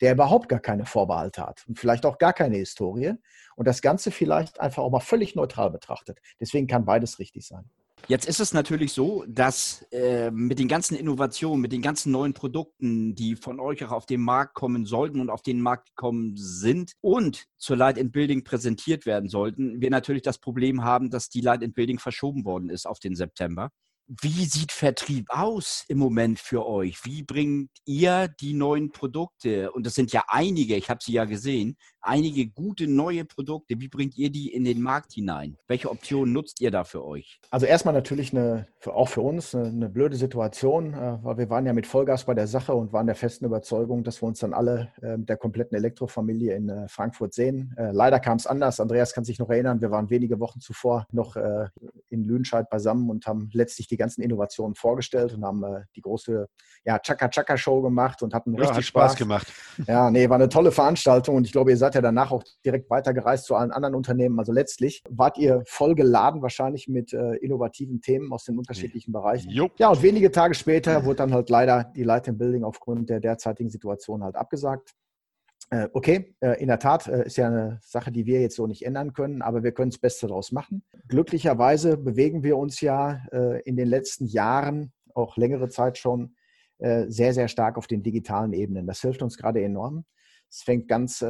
der 0.00 0.12
überhaupt 0.12 0.48
gar 0.48 0.60
keine 0.60 0.84
Vorbehalte 0.84 1.42
hat 1.42 1.64
und 1.68 1.78
vielleicht 1.78 2.04
auch 2.04 2.18
gar 2.18 2.32
keine 2.32 2.56
Historie 2.56 3.14
und 3.54 3.68
das 3.68 3.82
Ganze 3.82 4.10
vielleicht 4.10 4.60
einfach 4.60 4.82
auch 4.82 4.90
mal 4.90 5.00
völlig 5.00 5.36
neutral 5.36 5.70
betrachtet. 5.70 6.20
Deswegen 6.40 6.66
kann 6.66 6.84
beides 6.84 7.18
richtig 7.18 7.46
sein. 7.46 7.70
Jetzt 8.08 8.28
ist 8.28 8.38
es 8.38 8.54
natürlich 8.54 8.92
so, 8.92 9.24
dass 9.26 9.84
äh, 9.90 10.30
mit 10.30 10.60
den 10.60 10.68
ganzen 10.68 10.96
Innovationen, 10.96 11.60
mit 11.60 11.72
den 11.72 11.82
ganzen 11.82 12.12
neuen 12.12 12.34
Produkten, 12.34 13.16
die 13.16 13.34
von 13.34 13.58
euch 13.58 13.84
auch 13.84 13.90
auf 13.90 14.06
den 14.06 14.20
Markt 14.20 14.54
kommen 14.54 14.86
sollten 14.86 15.20
und 15.20 15.28
auf 15.28 15.42
den 15.42 15.60
Markt 15.60 15.96
kommen 15.96 16.36
sind 16.36 16.92
und 17.00 17.46
zur 17.56 17.76
Light 17.76 17.98
and 17.98 18.12
Building 18.12 18.44
präsentiert 18.44 19.06
werden 19.06 19.28
sollten, 19.28 19.80
wir 19.80 19.90
natürlich 19.90 20.22
das 20.22 20.38
Problem 20.38 20.84
haben, 20.84 21.10
dass 21.10 21.30
die 21.30 21.40
Light 21.40 21.64
and 21.64 21.74
Building 21.74 21.98
verschoben 21.98 22.44
worden 22.44 22.70
ist 22.70 22.86
auf 22.86 23.00
den 23.00 23.16
September. 23.16 23.72
Wie 24.08 24.44
sieht 24.44 24.70
Vertrieb 24.70 25.26
aus 25.30 25.84
im 25.88 25.98
Moment 25.98 26.38
für 26.38 26.64
euch? 26.64 27.04
Wie 27.04 27.24
bringt 27.24 27.70
ihr 27.86 28.28
die 28.28 28.54
neuen 28.54 28.92
Produkte? 28.92 29.72
Und 29.72 29.84
das 29.84 29.96
sind 29.96 30.12
ja 30.12 30.22
einige, 30.28 30.76
ich 30.76 30.88
habe 30.90 31.02
sie 31.02 31.14
ja 31.14 31.24
gesehen, 31.24 31.76
einige 32.06 32.46
gute 32.46 32.86
neue 32.86 33.24
Produkte. 33.24 33.80
Wie 33.80 33.88
bringt 33.88 34.16
ihr 34.16 34.30
die 34.30 34.52
in 34.52 34.64
den 34.64 34.80
Markt 34.80 35.14
hinein? 35.14 35.56
Welche 35.66 35.90
Optionen 35.90 36.32
nutzt 36.32 36.60
ihr 36.60 36.70
da 36.70 36.84
für 36.84 37.04
euch? 37.04 37.40
Also 37.50 37.66
erstmal 37.66 37.94
natürlich 37.94 38.32
eine, 38.32 38.68
auch 38.84 39.08
für 39.08 39.22
uns 39.22 39.54
eine, 39.56 39.66
eine 39.66 39.88
blöde 39.88 40.14
Situation, 40.14 40.94
äh, 40.94 41.18
weil 41.22 41.38
wir 41.38 41.50
waren 41.50 41.66
ja 41.66 41.72
mit 41.72 41.88
Vollgas 41.88 42.26
bei 42.26 42.34
der 42.34 42.46
Sache 42.46 42.74
und 42.74 42.92
waren 42.92 43.06
der 43.06 43.16
festen 43.16 43.44
Überzeugung, 43.44 44.04
dass 44.04 44.22
wir 44.22 44.28
uns 44.28 44.38
dann 44.38 44.54
alle 44.54 44.92
äh, 45.02 45.16
mit 45.16 45.28
der 45.28 45.36
kompletten 45.36 45.76
Elektrofamilie 45.76 46.54
in 46.54 46.68
äh, 46.68 46.88
Frankfurt 46.88 47.34
sehen. 47.34 47.74
leider 47.76 48.20
kam 48.20 48.36
es 48.36 48.46
anders. 48.46 48.78
Andreas 48.78 49.12
kann 49.12 49.24
sich 49.24 49.38
noch 49.38 49.50
erinnern, 49.50 49.80
wir 49.80 49.90
waren 49.90 50.10
wenige 50.10 50.38
Wochen 50.38 50.60
zuvor 50.60 51.06
noch 51.10 51.36
in 52.08 52.24
Lüdenscheid 52.24 52.70
beisammen 52.70 53.10
und 53.10 53.26
haben 53.26 53.50
letztlich 53.52 53.88
die 53.88 53.95
ganzen 53.96 54.22
Innovationen 54.22 54.74
vorgestellt 54.74 55.34
und 55.34 55.44
haben 55.44 55.64
die 55.94 56.00
große 56.00 56.48
ja, 56.84 56.98
Chaka-Chaka-Show 56.98 57.82
gemacht 57.82 58.22
und 58.22 58.34
hatten 58.34 58.54
ja, 58.54 58.60
richtig 58.60 58.86
Spaß. 58.86 59.12
Spaß 59.12 59.16
gemacht. 59.16 59.52
Ja, 59.86 60.10
nee, 60.10 60.28
war 60.28 60.36
eine 60.36 60.48
tolle 60.48 60.72
Veranstaltung 60.72 61.36
und 61.36 61.44
ich 61.44 61.52
glaube, 61.52 61.70
ihr 61.70 61.76
seid 61.76 61.94
ja 61.94 62.00
danach 62.00 62.30
auch 62.30 62.42
direkt 62.64 62.88
weitergereist 62.90 63.44
zu 63.44 63.54
allen 63.54 63.72
anderen 63.72 63.94
Unternehmen. 63.94 64.38
Also 64.38 64.52
letztlich 64.52 65.02
wart 65.08 65.38
ihr 65.38 65.62
voll 65.66 65.94
geladen 65.94 66.42
wahrscheinlich 66.42 66.88
mit 66.88 67.12
äh, 67.12 67.34
innovativen 67.36 68.00
Themen 68.00 68.32
aus 68.32 68.44
den 68.44 68.58
unterschiedlichen 68.58 69.12
Bereichen. 69.12 69.50
Jupp. 69.50 69.72
Ja, 69.78 69.90
und 69.90 70.02
wenige 70.02 70.30
Tage 70.30 70.54
später 70.54 71.04
wurde 71.04 71.16
dann 71.16 71.34
halt 71.34 71.50
leider 71.50 71.84
die 71.96 72.04
Light 72.04 72.28
and 72.28 72.38
Building 72.38 72.64
aufgrund 72.64 73.10
der 73.10 73.20
derzeitigen 73.20 73.70
Situation 73.70 74.22
halt 74.22 74.36
abgesagt. 74.36 74.94
Äh, 75.70 75.88
okay, 75.92 76.36
äh, 76.40 76.60
in 76.60 76.68
der 76.68 76.78
Tat 76.78 77.08
äh, 77.08 77.26
ist 77.26 77.36
ja 77.36 77.48
eine 77.48 77.80
Sache, 77.82 78.12
die 78.12 78.24
wir 78.24 78.40
jetzt 78.40 78.54
so 78.54 78.68
nicht 78.68 78.86
ändern 78.86 79.12
können, 79.12 79.42
aber 79.42 79.64
wir 79.64 79.72
können 79.72 79.90
das 79.90 79.98
Beste 79.98 80.28
daraus 80.28 80.52
machen. 80.52 80.84
Glücklicherweise 81.08 81.96
bewegen 81.96 82.42
wir 82.42 82.56
uns 82.56 82.80
ja 82.80 83.20
in 83.64 83.76
den 83.76 83.88
letzten 83.88 84.26
Jahren, 84.26 84.92
auch 85.14 85.36
längere 85.36 85.68
Zeit 85.68 85.98
schon, 85.98 86.36
sehr, 86.78 87.32
sehr 87.32 87.48
stark 87.48 87.78
auf 87.78 87.86
den 87.86 88.02
digitalen 88.02 88.52
Ebenen. 88.52 88.86
Das 88.86 89.00
hilft 89.00 89.22
uns 89.22 89.36
gerade 89.36 89.62
enorm. 89.62 90.04
Es 90.50 90.62
fängt 90.62 90.88
ganz 90.88 91.24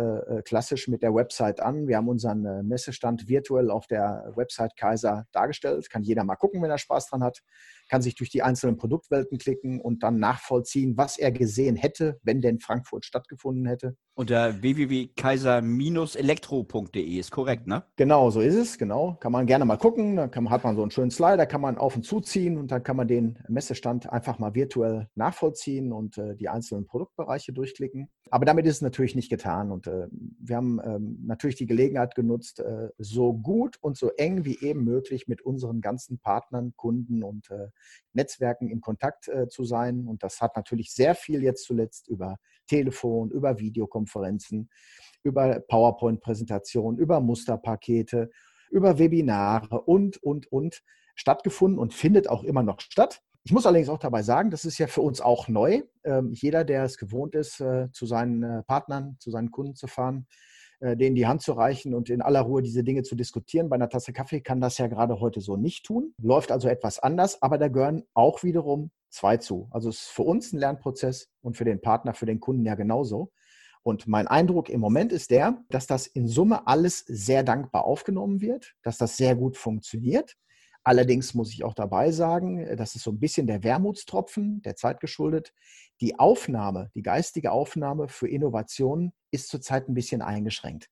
klassisch 0.44 0.88
mit 0.88 1.03
der 1.03 1.14
Website 1.14 1.61
an. 1.61 1.87
Wir 1.87 1.99
haben 1.99 2.09
unseren 2.09 2.66
Messestand 2.66 3.29
virtuell 3.29 3.70
auf 3.70 3.87
der 3.87 4.33
Website 4.35 4.77
Kaiser 4.77 5.27
dargestellt. 5.33 5.90
Kann 5.90 6.03
jeder 6.03 6.25
mal 6.25 6.37
gucken, 6.37 6.62
wenn 6.62 6.70
er 6.70 6.79
Spaß 6.79 7.09
dran 7.09 7.22
hat. 7.22 7.42
Kann 7.88 8.03
sich 8.03 8.14
durch 8.14 8.29
die 8.31 8.42
einzelnen 8.42 8.77
Produktwelten 8.77 9.38
klicken 9.38 9.81
und 9.81 10.03
dann 10.03 10.18
nachvollziehen, 10.18 10.96
was 10.96 11.18
er 11.18 11.33
gesehen 11.33 11.77
hätte, 11.77 12.18
wenn 12.22 12.40
denn 12.40 12.61
Frankfurt 12.61 13.05
stattgefunden 13.05 13.66
hätte. 13.66 13.96
Unter 14.14 14.62
www.kaiser-elektro.de 14.62 17.18
ist 17.18 17.31
korrekt, 17.31 17.66
ne? 17.66 17.85
Genau, 17.96 18.31
so 18.31 18.40
ist 18.40 18.55
es, 18.55 18.79
genau. 18.79 19.18
Kann 19.20 19.31
man 19.31 19.46
gerne 19.46 19.66
mal 19.66 19.77
gucken. 19.77 20.16
Da 20.16 20.31
man, 20.35 20.49
hat 20.49 20.64
man 20.64 20.75
so 20.75 20.81
einen 20.81 20.90
schönen 20.90 21.11
Slider, 21.11 21.44
kann 21.44 21.61
man 21.61 21.77
auf 21.77 21.96
und 21.96 22.03
zuziehen 22.03 22.57
und 22.57 22.70
dann 22.70 22.83
kann 22.83 22.96
man 22.96 23.09
den 23.09 23.38
Messestand 23.49 24.11
einfach 24.11 24.38
mal 24.38 24.55
virtuell 24.55 25.09
nachvollziehen 25.16 25.92
und 25.92 26.16
äh, 26.16 26.35
die 26.35 26.49
einzelnen 26.49 26.87
Produktbereiche 26.87 27.53
durchklicken. 27.53 28.09
Aber 28.31 28.46
damit 28.46 28.64
ist 28.66 28.77
es 28.77 28.83
natürlich 28.83 29.14
nicht 29.14 29.29
getan 29.29 29.70
und 29.70 29.87
äh, 29.87 30.09
wir 30.11 30.57
haben 30.57 30.81
ähm, 30.83 31.18
natürlich 31.27 31.57
die 31.57 31.66
Gelegenheit 31.66 32.14
genutzt, 32.14 32.61
äh, 32.61 32.88
so 32.99 33.35
gut 33.35 33.77
und 33.83 33.99
so 33.99 34.11
eng 34.16 34.46
wie 34.46 34.59
eben 34.61 34.85
möglich 34.85 35.29
mit 35.29 35.42
unseren 35.42 35.81
ganzen 35.81 36.18
Partnern, 36.18 36.72
Kunden 36.77 37.22
und 37.22 37.51
äh, 37.51 37.68
Netzwerken 38.12 38.68
in 38.68 38.80
Kontakt 38.80 39.28
äh, 39.28 39.48
zu 39.48 39.64
sein. 39.64 40.06
Und 40.06 40.22
das 40.22 40.40
hat 40.40 40.56
natürlich 40.56 40.92
sehr 40.92 41.14
viel 41.14 41.42
jetzt 41.42 41.64
zuletzt 41.64 42.08
über 42.08 42.38
Telefon, 42.66 43.30
über 43.30 43.58
Videokonferenzen, 43.58 44.70
über 45.22 45.60
PowerPoint-Präsentationen, 45.60 46.98
über 46.98 47.20
Musterpakete, 47.20 48.30
über 48.70 48.98
Webinare 48.98 49.80
und, 49.82 50.22
und, 50.22 50.50
und 50.50 50.82
stattgefunden 51.14 51.78
und 51.78 51.94
findet 51.94 52.28
auch 52.28 52.42
immer 52.42 52.62
noch 52.62 52.80
statt. 52.80 53.22
Ich 53.44 53.52
muss 53.52 53.64
allerdings 53.64 53.88
auch 53.88 53.98
dabei 53.98 54.22
sagen, 54.22 54.50
das 54.50 54.64
ist 54.64 54.78
ja 54.78 54.88
für 54.88 55.02
uns 55.02 55.20
auch 55.20 55.46
neu. 55.46 55.82
Ähm, 56.02 56.32
jeder, 56.32 56.64
der 56.64 56.82
es 56.82 56.98
gewohnt 56.98 57.36
ist, 57.36 57.60
äh, 57.60 57.88
zu 57.92 58.04
seinen 58.04 58.42
äh, 58.42 58.62
Partnern, 58.64 59.16
zu 59.20 59.30
seinen 59.30 59.52
Kunden 59.52 59.76
zu 59.76 59.86
fahren, 59.86 60.26
äh, 60.80 60.96
denen 60.96 61.16
die 61.16 61.26
Hand 61.26 61.42
zu 61.42 61.52
reichen 61.52 61.94
und 61.94 62.10
in 62.10 62.20
aller 62.20 62.42
Ruhe 62.42 62.62
diese 62.62 62.84
Dinge 62.84 63.02
zu 63.02 63.14
diskutieren. 63.14 63.68
Bei 63.68 63.76
einer 63.76 63.88
Tasse 63.88 64.12
Kaffee 64.12 64.40
kann 64.40 64.60
das 64.60 64.78
ja 64.78 64.86
gerade 64.86 65.20
heute 65.20 65.40
so 65.40 65.56
nicht 65.56 65.86
tun. 65.86 66.14
Läuft 66.20 66.52
also 66.52 66.68
etwas 66.68 66.98
anders, 66.98 67.42
aber 67.42 67.58
da 67.58 67.68
gehören 67.68 68.02
auch 68.14 68.42
wiederum 68.42 68.90
zwei 69.08 69.38
zu. 69.38 69.68
Also 69.70 69.88
es 69.88 70.02
ist 70.02 70.08
für 70.08 70.22
uns 70.22 70.52
ein 70.52 70.58
Lernprozess 70.58 71.28
und 71.40 71.56
für 71.56 71.64
den 71.64 71.80
Partner, 71.80 72.14
für 72.14 72.26
den 72.26 72.40
Kunden 72.40 72.64
ja 72.64 72.74
genauso. 72.74 73.32
Und 73.82 74.08
mein 74.08 74.26
Eindruck 74.26 74.68
im 74.68 74.80
Moment 74.80 75.12
ist 75.12 75.30
der, 75.30 75.62
dass 75.70 75.86
das 75.86 76.06
in 76.08 76.26
Summe 76.26 76.66
alles 76.66 77.04
sehr 77.06 77.42
dankbar 77.44 77.84
aufgenommen 77.84 78.40
wird, 78.40 78.74
dass 78.82 78.98
das 78.98 79.16
sehr 79.16 79.36
gut 79.36 79.56
funktioniert. 79.56 80.36
Allerdings 80.87 81.35
muss 81.35 81.53
ich 81.53 81.64
auch 81.64 81.75
dabei 81.75 82.12
sagen, 82.12 82.77
das 82.77 82.94
ist 82.94 83.03
so 83.03 83.11
ein 83.11 83.18
bisschen 83.18 83.49
der 83.49 83.64
Wermutstropfen, 83.64 84.62
der 84.62 84.77
Zeit 84.77 85.01
geschuldet. 85.01 85.53
Die 86.01 86.16
Aufnahme, 86.16 86.92
die 86.94 87.03
geistige 87.03 87.51
Aufnahme 87.51 88.07
für 88.07 88.29
Innovationen 88.29 89.12
ist 89.33 89.49
zurzeit 89.49 89.88
ein 89.88 89.94
bisschen 89.94 90.22
eingeschränkt. 90.22 90.88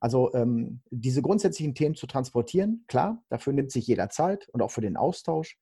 Also 0.00 0.34
ähm, 0.34 0.80
diese 0.90 1.22
grundsätzlichen 1.22 1.76
Themen 1.76 1.94
zu 1.94 2.08
transportieren, 2.08 2.84
klar, 2.88 3.22
dafür 3.28 3.52
nimmt 3.52 3.70
sich 3.70 3.86
jeder 3.86 4.08
Zeit 4.08 4.48
und 4.48 4.62
auch 4.62 4.72
für 4.72 4.80
den 4.80 4.96
Austausch. 4.96 5.56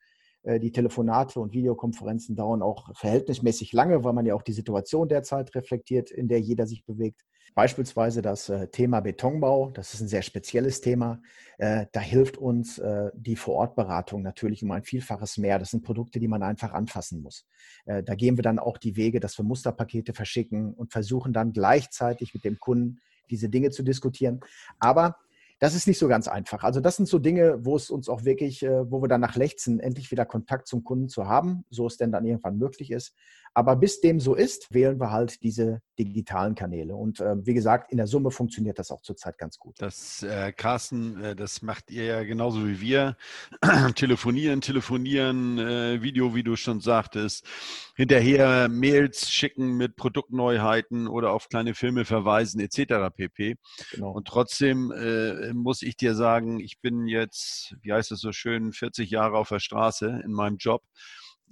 Äh, 0.45 0.61
die 0.61 0.73
Telefonate 0.73 1.41
und 1.41 1.53
Videokonferenzen 1.53 2.37
dauern 2.37 2.63
auch 2.63 2.95
verhältnismäßig 2.95 3.73
lange, 3.73 4.05
weil 4.05 4.13
man 4.13 4.27
ja 4.27 4.35
auch 4.35 4.43
die 4.43 4.53
Situation 4.53 5.09
derzeit 5.09 5.55
reflektiert, 5.55 6.11
in 6.11 6.29
der 6.29 6.41
jeder 6.41 6.67
sich 6.67 6.85
bewegt. 6.85 7.23
Beispielsweise 7.55 8.21
das 8.21 8.49
äh, 8.49 8.69
Thema 8.69 9.01
Betonbau, 9.01 9.71
das 9.71 9.95
ist 9.95 10.01
ein 10.01 10.09
sehr 10.09 10.23
spezielles 10.23 10.81
Thema. 10.81 11.21
Äh, 11.59 11.87
da 11.93 12.01
hilft 12.01 12.37
uns 12.37 12.81
die 13.15 13.37
Vorortberatung 13.37 14.23
natürlich 14.23 14.63
um 14.63 14.71
ein 14.73 14.83
Vielfaches 14.83 15.39
mehr. 15.39 15.59
Das 15.59 15.71
sind 15.71 15.85
Produkte, 15.85 16.19
die 16.19 16.29
man 16.29 16.43
einfach 16.43 16.73
anfassen 16.73 17.23
muss. 17.23 17.47
Da 17.87 18.15
gehen 18.15 18.37
wir 18.37 18.43
dann 18.43 18.59
auch 18.59 18.79
die 18.79 18.97
Wege, 18.97 19.21
dass 19.21 19.39
wir 19.39 19.45
Musterpakete 19.45 20.13
verschicken 20.13 20.75
und 20.75 20.93
versuchen 20.93 21.33
dann 21.33 21.53
gleichzeitig 21.53 22.35
mit 22.35 22.45
dem 22.45 22.59
Kunden 22.59 23.01
diese 23.31 23.49
Dinge 23.49 23.71
zu 23.71 23.83
diskutieren. 23.83 24.41
Aber 24.79 25.17
das 25.65 25.75
ist 25.75 25.87
nicht 25.87 25.99
so 25.99 26.09
ganz 26.09 26.29
einfach. 26.29 26.63
Also 26.63 26.81
das 26.81 26.97
sind 26.97 27.09
so 27.09 27.19
Dinge, 27.19 27.65
wo 27.65 27.75
es 27.75 27.89
uns 27.89 28.11
auch 28.11 28.27
wirklich, 28.27 28.63
äh, 28.63 28.91
wo 28.91 29.01
wir 29.01 29.09
danach 29.09 29.35
lechzen, 29.35 29.81
endlich 29.81 30.11
wieder 30.11 30.27
Kontakt 30.27 30.69
zum 30.69 30.85
Kunden 30.85 31.09
zu 31.09 31.27
haben, 31.27 31.65
so 31.71 31.87
es 31.87 31.97
denn 31.97 32.13
dann 32.13 32.27
irgendwann 32.27 32.59
möglich 32.59 32.91
ist. 32.91 33.15
Aber 33.57 33.77
bis 33.77 34.01
dem 34.01 34.19
so 34.19 34.35
ist, 34.35 34.75
wählen 34.75 34.99
wir 34.99 35.13
halt 35.13 35.45
diese 35.45 35.81
digitalen 35.97 36.57
Kanäle. 36.57 36.97
Und 36.97 37.21
äh, 37.21 37.37
wie 37.47 37.55
gesagt, 37.55 37.93
in 37.93 37.99
der 37.99 38.09
Summe 38.09 38.33
funktioniert 38.33 38.81
das 38.81 38.91
auch 38.91 39.01
zurzeit 39.01 39.39
ganz 39.39 39.61
gut. 39.61 39.77
Das, 39.79 40.25
äh, 40.25 40.53
Carsten, 40.53 41.23
äh, 41.23 41.37
das 41.37 41.63
macht 41.63 41.93
ihr 41.93 42.05
ja 42.05 42.25
genauso 42.25 42.67
wie 42.67 42.81
wir. 42.81 43.17
telefonieren, 43.95 44.61
telefonieren, 44.61 45.59
äh, 45.59 46.03
Video, 46.03 46.35
wie 46.35 46.43
du 46.43 46.57
schon 46.57 46.81
sagtest. 46.81 47.47
Hinterher 47.95 48.69
Mails 48.69 49.31
schicken 49.31 49.77
mit 49.77 49.95
Produktneuheiten 49.95 51.07
oder 51.07 51.31
auf 51.31 51.49
kleine 51.49 51.75
Filme 51.75 52.05
verweisen 52.05 52.61
etc. 52.61 53.15
pp. 53.15 53.57
Genau. 53.93 54.11
Und 54.11 54.27
trotzdem 54.27 54.91
äh, 54.91 55.54
muss 55.57 55.83
ich 55.83 55.97
dir 55.97 56.15
sagen, 56.15 56.61
ich 56.61 56.81
bin 56.81 57.07
jetzt, 57.07 57.77
wie 57.83 57.93
heißt 57.93 58.13
es 58.13 58.21
so 58.21 58.33
schön, 58.33 58.73
40 58.73 59.11
Jahre 59.11 59.39
auf 59.39 59.49
der 59.49 59.61
Straße 59.61 60.23
in 60.25 60.33
meinem 60.33 60.57
Job 60.57 60.83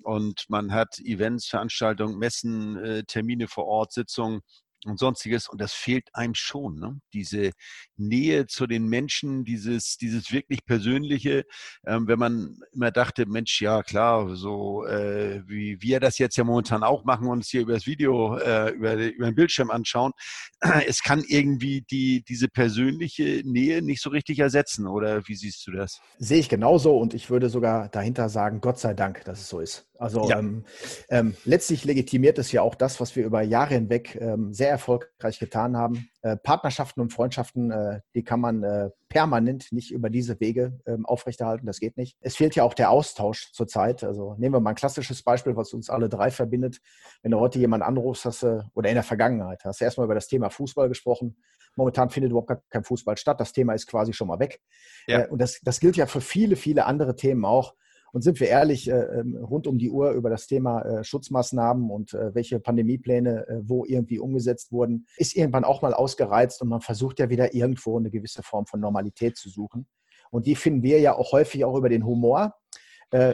und 0.02 0.46
man 0.48 0.72
hat 0.72 0.98
Events, 1.00 1.46
Veranstaltungen, 1.46 2.18
Messen, 2.18 2.76
äh, 2.76 3.04
Termine 3.04 3.48
vor 3.48 3.66
Ort, 3.66 3.92
Sitzungen 3.92 4.40
und 4.86 4.98
sonstiges. 4.98 5.48
Und 5.48 5.60
das 5.60 5.72
fehlt 5.72 6.08
einem 6.12 6.34
schon. 6.34 6.78
Ne? 6.78 7.00
Diese 7.12 7.52
Nähe 7.96 8.46
zu 8.46 8.66
den 8.66 8.86
Menschen, 8.86 9.44
dieses, 9.44 9.96
dieses 9.96 10.32
wirklich 10.32 10.64
Persönliche. 10.64 11.44
Ähm, 11.86 12.06
wenn 12.08 12.18
man 12.18 12.58
immer 12.72 12.90
dachte, 12.90 13.26
Mensch, 13.26 13.60
ja 13.60 13.82
klar, 13.82 14.34
so 14.36 14.84
äh, 14.86 15.42
wie 15.46 15.80
wir 15.80 16.00
das 16.00 16.18
jetzt 16.18 16.36
ja 16.36 16.44
momentan 16.44 16.82
auch 16.82 17.04
machen, 17.04 17.28
uns 17.28 17.48
hier 17.48 17.62
über 17.62 17.74
das 17.74 17.86
Video, 17.86 18.36
äh, 18.36 18.70
über, 18.70 18.94
über 18.94 19.26
den 19.26 19.34
Bildschirm 19.34 19.70
anschauen. 19.70 20.12
Es 20.86 21.02
kann 21.02 21.24
irgendwie 21.26 21.82
die, 21.82 22.22
diese 22.22 22.48
persönliche 22.48 23.42
Nähe 23.44 23.82
nicht 23.82 24.02
so 24.02 24.10
richtig 24.10 24.38
ersetzen. 24.38 24.86
Oder 24.86 25.26
wie 25.26 25.34
siehst 25.34 25.66
du 25.66 25.72
das? 25.72 26.00
Sehe 26.18 26.38
ich 26.38 26.48
genauso 26.48 26.96
und 26.96 27.14
ich 27.14 27.30
würde 27.30 27.48
sogar 27.48 27.88
dahinter 27.88 28.28
sagen, 28.28 28.60
Gott 28.60 28.78
sei 28.78 28.94
Dank, 28.94 29.24
dass 29.24 29.40
es 29.40 29.48
so 29.48 29.60
ist. 29.60 29.86
Also 30.02 30.28
ja. 30.28 30.40
ähm, 30.40 30.64
ähm, 31.10 31.36
letztlich 31.44 31.84
legitimiert 31.84 32.36
es 32.38 32.50
ja 32.50 32.60
auch 32.60 32.74
das, 32.74 33.00
was 33.00 33.14
wir 33.14 33.24
über 33.24 33.42
Jahre 33.42 33.74
hinweg 33.74 34.18
ähm, 34.20 34.52
sehr 34.52 34.68
erfolgreich 34.72 35.38
getan 35.38 35.76
haben. 35.76 36.08
Äh, 36.22 36.36
Partnerschaften 36.36 37.00
und 37.00 37.12
Freundschaften, 37.12 37.70
äh, 37.70 38.00
die 38.14 38.24
kann 38.24 38.40
man 38.40 38.62
äh, 38.62 38.90
permanent 39.08 39.72
nicht 39.72 39.92
über 39.92 40.10
diese 40.10 40.40
Wege 40.40 40.80
ähm, 40.86 41.06
aufrechterhalten. 41.06 41.66
Das 41.66 41.78
geht 41.78 41.96
nicht. 41.96 42.16
Es 42.20 42.36
fehlt 42.36 42.56
ja 42.56 42.64
auch 42.64 42.74
der 42.74 42.90
Austausch 42.90 43.52
zurzeit. 43.52 44.02
Also 44.04 44.34
nehmen 44.38 44.54
wir 44.54 44.60
mal 44.60 44.70
ein 44.70 44.76
klassisches 44.76 45.22
Beispiel, 45.22 45.56
was 45.56 45.72
uns 45.72 45.90
alle 45.90 46.08
drei 46.08 46.30
verbindet. 46.30 46.80
Wenn 47.22 47.30
du 47.30 47.38
heute 47.38 47.58
jemanden 47.58 47.86
anrufst, 47.86 48.24
hast 48.24 48.42
du, 48.42 48.68
oder 48.74 48.88
in 48.88 48.94
der 48.94 49.04
Vergangenheit, 49.04 49.64
hast 49.64 49.80
du 49.80 49.84
erstmal 49.84 50.06
über 50.06 50.14
das 50.14 50.28
Thema 50.28 50.50
Fußball 50.50 50.88
gesprochen. 50.88 51.36
Momentan 51.76 52.10
findet 52.10 52.30
überhaupt 52.32 52.52
kein 52.70 52.84
Fußball 52.84 53.16
statt. 53.16 53.40
Das 53.40 53.52
Thema 53.52 53.74
ist 53.74 53.86
quasi 53.86 54.12
schon 54.12 54.28
mal 54.28 54.38
weg. 54.38 54.60
Ja. 55.06 55.20
Äh, 55.20 55.28
und 55.28 55.40
das, 55.40 55.60
das 55.62 55.80
gilt 55.80 55.96
ja 55.96 56.06
für 56.06 56.20
viele, 56.20 56.56
viele 56.56 56.86
andere 56.86 57.16
Themen 57.16 57.44
auch. 57.44 57.74
Und 58.12 58.20
sind 58.22 58.40
wir 58.40 58.48
ehrlich, 58.48 58.90
äh, 58.90 59.20
ähm, 59.20 59.36
rund 59.36 59.66
um 59.66 59.78
die 59.78 59.90
Uhr 59.90 60.10
über 60.12 60.28
das 60.28 60.46
Thema 60.46 60.82
äh, 60.82 61.04
Schutzmaßnahmen 61.04 61.90
und 61.90 62.12
äh, 62.12 62.34
welche 62.34 62.60
Pandemiepläne 62.60 63.62
wo 63.64 63.84
irgendwie 63.84 64.18
umgesetzt 64.18 64.70
wurden, 64.72 65.06
ist 65.16 65.34
irgendwann 65.34 65.64
auch 65.64 65.82
mal 65.82 65.94
ausgereizt 65.94 66.60
und 66.62 66.68
man 66.68 66.80
versucht 66.80 67.18
ja 67.18 67.30
wieder 67.30 67.54
irgendwo 67.54 67.98
eine 67.98 68.10
gewisse 68.10 68.42
Form 68.42 68.66
von 68.66 68.80
Normalität 68.80 69.36
zu 69.36 69.48
suchen. 69.48 69.86
Und 70.30 70.46
die 70.46 70.54
finden 70.54 70.82
wir 70.82 71.00
ja 71.00 71.16
auch 71.16 71.32
häufig 71.32 71.64
auch 71.64 71.76
über 71.76 71.88
den 71.88 72.04
Humor, 72.04 72.54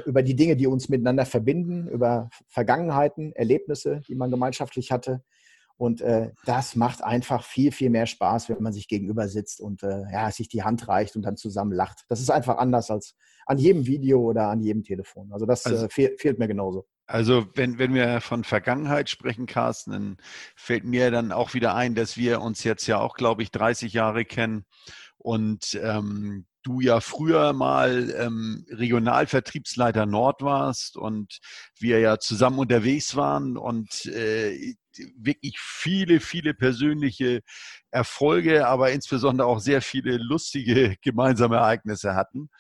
über 0.07 0.25
die 0.25 0.35
Dinge, 0.35 0.57
die 0.57 0.67
uns 0.67 0.89
miteinander 0.89 1.25
verbinden, 1.25 1.87
über 1.87 2.29
Vergangenheiten, 2.49 3.33
Erlebnisse, 3.33 4.01
die 4.09 4.17
man 4.17 4.31
gemeinschaftlich 4.31 4.91
hatte. 4.91 5.23
Und 5.79 6.01
äh, 6.01 6.33
das 6.45 6.75
macht 6.75 7.05
einfach 7.05 7.45
viel, 7.45 7.71
viel 7.71 7.89
mehr 7.89 8.07
Spaß, 8.07 8.49
wenn 8.49 8.61
man 8.63 8.73
sich 8.73 8.89
gegenüber 8.89 9.29
sitzt 9.29 9.61
und 9.61 9.85
äh, 9.85 10.03
ja, 10.13 10.31
sich 10.33 10.49
die 10.49 10.65
Hand 10.65 10.89
reicht 10.89 11.15
und 11.15 11.23
dann 11.23 11.37
zusammen 11.37 11.73
lacht. 11.73 12.05
Das 12.09 12.21
ist 12.21 12.31
einfach 12.31 12.59
anders 12.59 12.91
als 12.91 13.15
an 13.47 13.59
jedem 13.59 13.87
Video 13.87 14.21
oder 14.21 14.49
an 14.49 14.61
jedem 14.61 14.83
Telefon. 14.83 15.33
Also 15.33 15.47
das 15.47 15.65
also, 15.65 15.87
äh, 15.87 15.89
fehl, 15.89 16.17
fehlt 16.19 16.41
mir 16.41 16.49
genauso. 16.49 16.87
Also 17.07 17.47
wenn, 17.55 17.79
wenn 17.79 17.95
wir 17.95 18.21
von 18.21 18.43
Vergangenheit 18.43 19.09
sprechen, 19.09 19.47
Carsten, 19.47 19.93
dann 19.93 20.17
fällt 20.57 20.85
mir 20.85 21.13
dann 21.13 21.31
auch 21.31 21.55
wieder 21.55 21.77
ein, 21.77 21.95
dass 21.95 22.17
wir 22.17 22.43
uns 22.43 22.65
jetzt 22.65 22.87
ja 22.89 22.99
auch, 22.99 23.15
glaube 23.15 23.43
ich, 23.45 23.53
30 23.53 23.93
Jahre 23.93 24.25
kennen 24.25 24.65
und 25.17 25.79
ähm, 25.83 26.47
du 26.65 26.81
ja 26.81 27.01
früher 27.01 27.53
mal 27.55 28.15
ähm, 28.19 28.67
Regionalvertriebsleiter 28.69 30.07
Nord 30.07 30.43
warst 30.43 30.97
und 30.97 31.39
wir 31.79 31.99
ja 32.01 32.19
zusammen 32.19 32.59
unterwegs 32.59 33.17
waren 33.17 33.57
und 33.57 34.05
äh, 34.07 34.75
wirklich 35.17 35.59
viele, 35.59 36.21
viele 36.21 36.55
persönliche 36.55 37.43
Erfolge, 37.91 38.67
aber 38.67 38.91
insbesondere 38.91 39.49
auch 39.49 39.61
sehr 39.61 39.81
viele 39.81 40.19
lustige 40.19 40.97
gemeinsame 41.03 41.57
Ereignisse 41.57 42.15
hatten. 42.15 42.51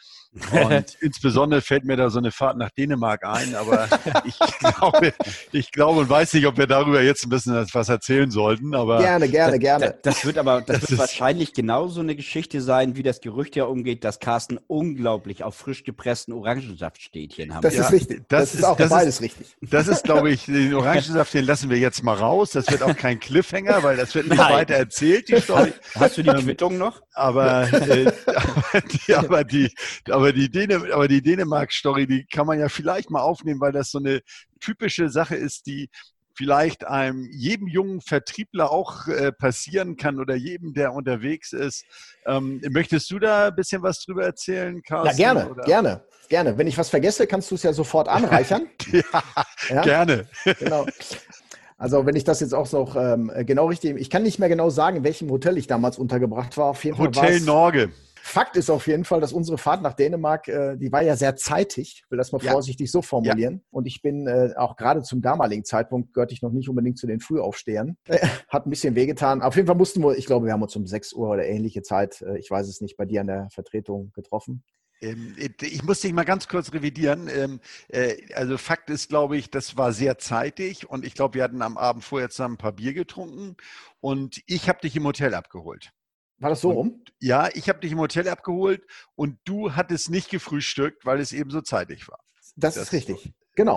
Und 0.52 0.96
insbesondere 1.00 1.60
fällt 1.60 1.84
mir 1.84 1.96
da 1.96 2.10
so 2.10 2.18
eine 2.18 2.30
Fahrt 2.30 2.56
nach 2.56 2.70
Dänemark 2.70 3.24
ein, 3.24 3.54
aber 3.54 3.88
ich 4.24 4.38
glaube, 4.58 5.12
ich 5.52 5.72
glaube 5.72 6.00
und 6.00 6.08
weiß 6.08 6.34
nicht, 6.34 6.46
ob 6.46 6.56
wir 6.56 6.66
darüber 6.66 7.02
jetzt 7.02 7.24
ein 7.24 7.30
bisschen 7.30 7.66
was 7.72 7.88
erzählen 7.88 8.30
sollten. 8.30 8.74
Aber 8.74 8.98
gerne, 8.98 9.28
gerne, 9.28 9.58
gerne. 9.58 9.98
Das, 10.02 10.16
das 10.16 10.24
wird 10.24 10.38
aber 10.38 10.60
das, 10.60 10.80
das 10.80 10.90
wird 10.90 11.00
wahrscheinlich 11.00 11.52
genauso 11.52 12.00
eine 12.00 12.14
Geschichte 12.14 12.60
sein, 12.60 12.96
wie 12.96 13.02
das 13.02 13.20
Gerücht 13.20 13.56
ja 13.56 13.64
umgeht, 13.64 14.04
dass 14.04 14.20
Carsten 14.20 14.58
unglaublich 14.66 15.44
auf 15.44 15.56
frisch 15.56 15.84
gepressten 15.84 16.32
Orangensaftstädtchen 16.32 17.54
haben. 17.54 17.62
Das 17.62 17.74
ja, 17.74 17.84
ist 17.84 17.92
richtig. 17.92 18.24
Das, 18.28 18.52
das 18.52 18.54
ist 18.54 18.64
auch 18.64 18.76
das 18.76 18.90
beides 18.90 19.16
ist, 19.16 19.22
richtig. 19.22 19.56
Das 19.62 19.88
ist, 19.88 20.04
glaube 20.04 20.30
ich, 20.30 20.44
den 20.44 20.74
Orangensaft, 20.74 21.34
den 21.34 21.44
lassen 21.44 21.70
wir 21.70 21.78
jetzt 21.78 22.02
mal 22.02 22.14
raus. 22.14 22.27
Das 22.52 22.70
wird 22.70 22.82
auch 22.82 22.96
kein 22.96 23.18
Cliffhanger, 23.20 23.82
weil 23.82 23.96
das 23.96 24.14
wird 24.14 24.28
nicht 24.28 24.38
Nein. 24.38 24.52
weiter 24.52 24.74
erzählt, 24.74 25.28
die 25.28 25.40
Story. 25.40 25.72
Hast 25.94 26.18
du 26.18 26.22
die 26.22 26.30
ähm, 26.30 26.38
Quittung 26.38 26.78
noch? 26.78 27.00
Aber, 27.14 27.68
äh, 27.72 28.12
aber 28.26 28.80
die, 28.80 29.14
aber 29.14 29.44
die, 29.44 29.74
aber 30.10 30.32
die, 30.32 30.50
Däne, 30.50 30.82
aber 30.92 31.08
die 31.08 31.22
Dänemark-Story, 31.22 32.06
die 32.06 32.26
kann 32.26 32.46
man 32.46 32.58
ja 32.58 32.68
vielleicht 32.68 33.10
mal 33.10 33.20
aufnehmen, 33.20 33.60
weil 33.60 33.72
das 33.72 33.90
so 33.90 33.98
eine 33.98 34.20
typische 34.60 35.08
Sache 35.08 35.36
ist, 35.36 35.66
die 35.66 35.90
vielleicht 36.38 36.86
einem 36.86 37.28
jedem 37.32 37.66
jungen 37.66 38.00
Vertriebler 38.00 38.70
auch 38.70 39.08
äh, 39.08 39.32
passieren 39.32 39.96
kann 39.96 40.20
oder 40.20 40.36
jedem, 40.36 40.72
der 40.72 40.92
unterwegs 40.92 41.52
ist. 41.52 41.84
Ähm, 42.26 42.60
möchtest 42.70 43.10
du 43.10 43.18
da 43.18 43.48
ein 43.48 43.56
bisschen 43.56 43.82
was 43.82 44.04
drüber 44.04 44.24
erzählen, 44.24 44.80
Carsten? 44.82 45.20
Ja, 45.20 45.32
gerne, 45.32 45.50
oder? 45.50 45.64
gerne, 45.64 46.04
gerne. 46.28 46.56
Wenn 46.56 46.68
ich 46.68 46.78
was 46.78 46.90
vergesse, 46.90 47.26
kannst 47.26 47.50
du 47.50 47.56
es 47.56 47.64
ja 47.64 47.72
sofort 47.72 48.08
anreichern. 48.08 48.68
ja, 48.92 49.22
ja, 49.68 49.82
gerne. 49.82 50.28
Genau. 50.60 50.86
Also 51.78 52.04
wenn 52.04 52.16
ich 52.16 52.24
das 52.24 52.40
jetzt 52.40 52.54
auch 52.54 52.70
noch 52.72 52.96
ähm, 52.96 53.32
genau 53.46 53.66
richtig, 53.66 53.96
ich 53.96 54.10
kann 54.10 54.24
nicht 54.24 54.40
mehr 54.40 54.48
genau 54.48 54.68
sagen, 54.68 54.98
in 54.98 55.04
welchem 55.04 55.30
Hotel 55.30 55.56
ich 55.56 55.68
damals 55.68 55.96
untergebracht 55.96 56.58
war. 56.58 56.66
Auf 56.66 56.84
jeden 56.84 56.98
Hotel 56.98 57.40
Norge. 57.40 57.90
Fakt 58.20 58.56
ist 58.56 58.68
auf 58.68 58.86
jeden 58.86 59.04
Fall, 59.04 59.22
dass 59.22 59.32
unsere 59.32 59.56
Fahrt 59.56 59.80
nach 59.80 59.94
Dänemark, 59.94 60.48
äh, 60.48 60.76
die 60.76 60.92
war 60.92 61.02
ja 61.02 61.16
sehr 61.16 61.36
zeitig, 61.36 62.04
will 62.10 62.18
das 62.18 62.30
mal 62.30 62.42
ja. 62.42 62.52
vorsichtig 62.52 62.90
so 62.90 63.00
formulieren. 63.00 63.54
Ja. 63.54 63.60
Und 63.70 63.86
ich 63.86 64.02
bin 64.02 64.26
äh, 64.26 64.50
auch 64.56 64.76
gerade 64.76 65.02
zum 65.02 65.22
damaligen 65.22 65.64
Zeitpunkt, 65.64 66.12
gehörte 66.12 66.34
ich 66.34 66.42
noch 66.42 66.52
nicht 66.52 66.68
unbedingt 66.68 66.98
zu 66.98 67.06
den 67.06 67.20
Frühaufstehern. 67.20 67.96
Äh, 68.06 68.18
hat 68.48 68.66
ein 68.66 68.70
bisschen 68.70 68.94
wehgetan. 68.96 69.40
Auf 69.40 69.56
jeden 69.56 69.66
Fall 69.66 69.76
mussten 69.76 70.02
wir, 70.02 70.14
ich 70.18 70.26
glaube, 70.26 70.44
wir 70.44 70.52
haben 70.52 70.62
uns 70.62 70.76
um 70.76 70.86
6 70.86 71.14
Uhr 71.14 71.30
oder 71.30 71.46
ähnliche 71.46 71.80
Zeit, 71.80 72.20
äh, 72.20 72.38
ich 72.38 72.50
weiß 72.50 72.68
es 72.68 72.82
nicht, 72.82 72.98
bei 72.98 73.06
dir 73.06 73.22
an 73.22 73.28
der 73.28 73.48
Vertretung 73.50 74.12
getroffen. 74.14 74.62
Ähm, 75.00 75.36
ich 75.60 75.82
muss 75.82 76.00
dich 76.00 76.12
mal 76.12 76.24
ganz 76.24 76.48
kurz 76.48 76.72
revidieren. 76.72 77.28
Ähm, 77.28 77.60
äh, 77.88 78.16
also 78.34 78.58
Fakt 78.58 78.90
ist, 78.90 79.08
glaube 79.08 79.36
ich, 79.36 79.50
das 79.50 79.76
war 79.76 79.92
sehr 79.92 80.18
zeitig 80.18 80.88
und 80.88 81.04
ich 81.04 81.14
glaube, 81.14 81.34
wir 81.34 81.44
hatten 81.44 81.62
am 81.62 81.76
Abend 81.76 82.04
vorher 82.04 82.30
zusammen 82.30 82.54
ein 82.54 82.58
paar 82.58 82.72
Bier 82.72 82.94
getrunken 82.94 83.56
und 84.00 84.42
ich 84.46 84.68
habe 84.68 84.80
dich 84.80 84.96
im 84.96 85.04
Hotel 85.04 85.34
abgeholt. 85.34 85.92
War 86.38 86.50
das 86.50 86.60
so 86.60 86.70
rum? 86.70 87.04
Ja, 87.20 87.48
ich 87.52 87.68
habe 87.68 87.80
dich 87.80 87.92
im 87.92 87.98
Hotel 87.98 88.28
abgeholt 88.28 88.86
und 89.16 89.38
du 89.44 89.74
hattest 89.74 90.10
nicht 90.10 90.30
gefrühstückt, 90.30 91.04
weil 91.04 91.18
es 91.20 91.32
eben 91.32 91.50
so 91.50 91.60
zeitig 91.60 92.08
war. 92.08 92.20
Das, 92.56 92.74
das 92.74 92.84
ist 92.84 92.92
richtig. 92.92 93.22
So, 93.24 93.30
genau. 93.56 93.76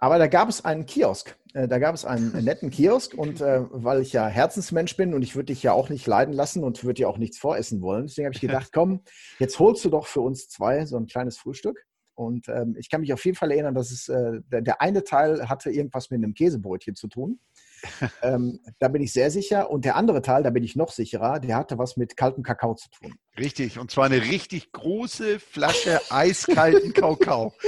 Aber 0.00 0.18
da 0.18 0.26
gab 0.26 0.48
es 0.48 0.64
einen 0.64 0.86
Kiosk. 0.86 1.36
Äh, 1.52 1.68
da 1.68 1.78
gab 1.78 1.94
es 1.94 2.04
einen 2.04 2.32
netten 2.44 2.70
Kiosk 2.70 3.14
und 3.14 3.40
äh, 3.40 3.62
weil 3.70 4.00
ich 4.00 4.12
ja 4.12 4.26
Herzensmensch 4.26 4.96
bin 4.96 5.14
und 5.14 5.22
ich 5.22 5.36
würde 5.36 5.46
dich 5.46 5.62
ja 5.62 5.72
auch 5.72 5.90
nicht 5.90 6.06
leiden 6.06 6.34
lassen 6.34 6.64
und 6.64 6.82
würde 6.82 6.94
dir 6.94 7.08
auch 7.08 7.18
nichts 7.18 7.38
voressen 7.38 7.82
wollen, 7.82 8.06
deswegen 8.06 8.26
habe 8.26 8.34
ich 8.34 8.40
gedacht, 8.40 8.70
komm, 8.72 9.02
jetzt 9.38 9.58
holst 9.58 9.84
du 9.84 9.90
doch 9.90 10.06
für 10.06 10.22
uns 10.22 10.48
zwei 10.48 10.86
so 10.86 10.96
ein 10.96 11.06
kleines 11.06 11.38
Frühstück. 11.38 11.86
Und 12.14 12.48
ähm, 12.50 12.76
ich 12.78 12.90
kann 12.90 13.00
mich 13.00 13.14
auf 13.14 13.24
jeden 13.24 13.36
Fall 13.36 13.50
erinnern, 13.50 13.74
dass 13.74 13.90
es 13.90 14.10
äh, 14.10 14.42
der, 14.52 14.60
der, 14.60 14.82
eine 14.82 15.04
Teil 15.04 15.48
hatte 15.48 15.70
irgendwas 15.70 16.10
mit 16.10 16.18
einem 16.18 16.34
Käsebrötchen 16.34 16.94
zu 16.94 17.08
tun. 17.08 17.40
ähm, 18.22 18.60
da 18.78 18.88
bin 18.88 19.00
ich 19.00 19.14
sehr 19.14 19.30
sicher. 19.30 19.70
Und 19.70 19.86
der 19.86 19.96
andere 19.96 20.20
Teil, 20.20 20.42
da 20.42 20.50
bin 20.50 20.62
ich 20.62 20.76
noch 20.76 20.90
sicherer, 20.90 21.40
der 21.40 21.56
hatte 21.56 21.78
was 21.78 21.96
mit 21.96 22.18
kaltem 22.18 22.42
Kakao 22.42 22.74
zu 22.74 22.90
tun. 22.90 23.14
Richtig. 23.38 23.78
Und 23.78 23.90
zwar 23.90 24.06
eine 24.06 24.22
richtig 24.22 24.72
große 24.72 25.38
Flasche 25.38 26.00
eiskalten 26.10 26.92
Kakao. 26.92 27.54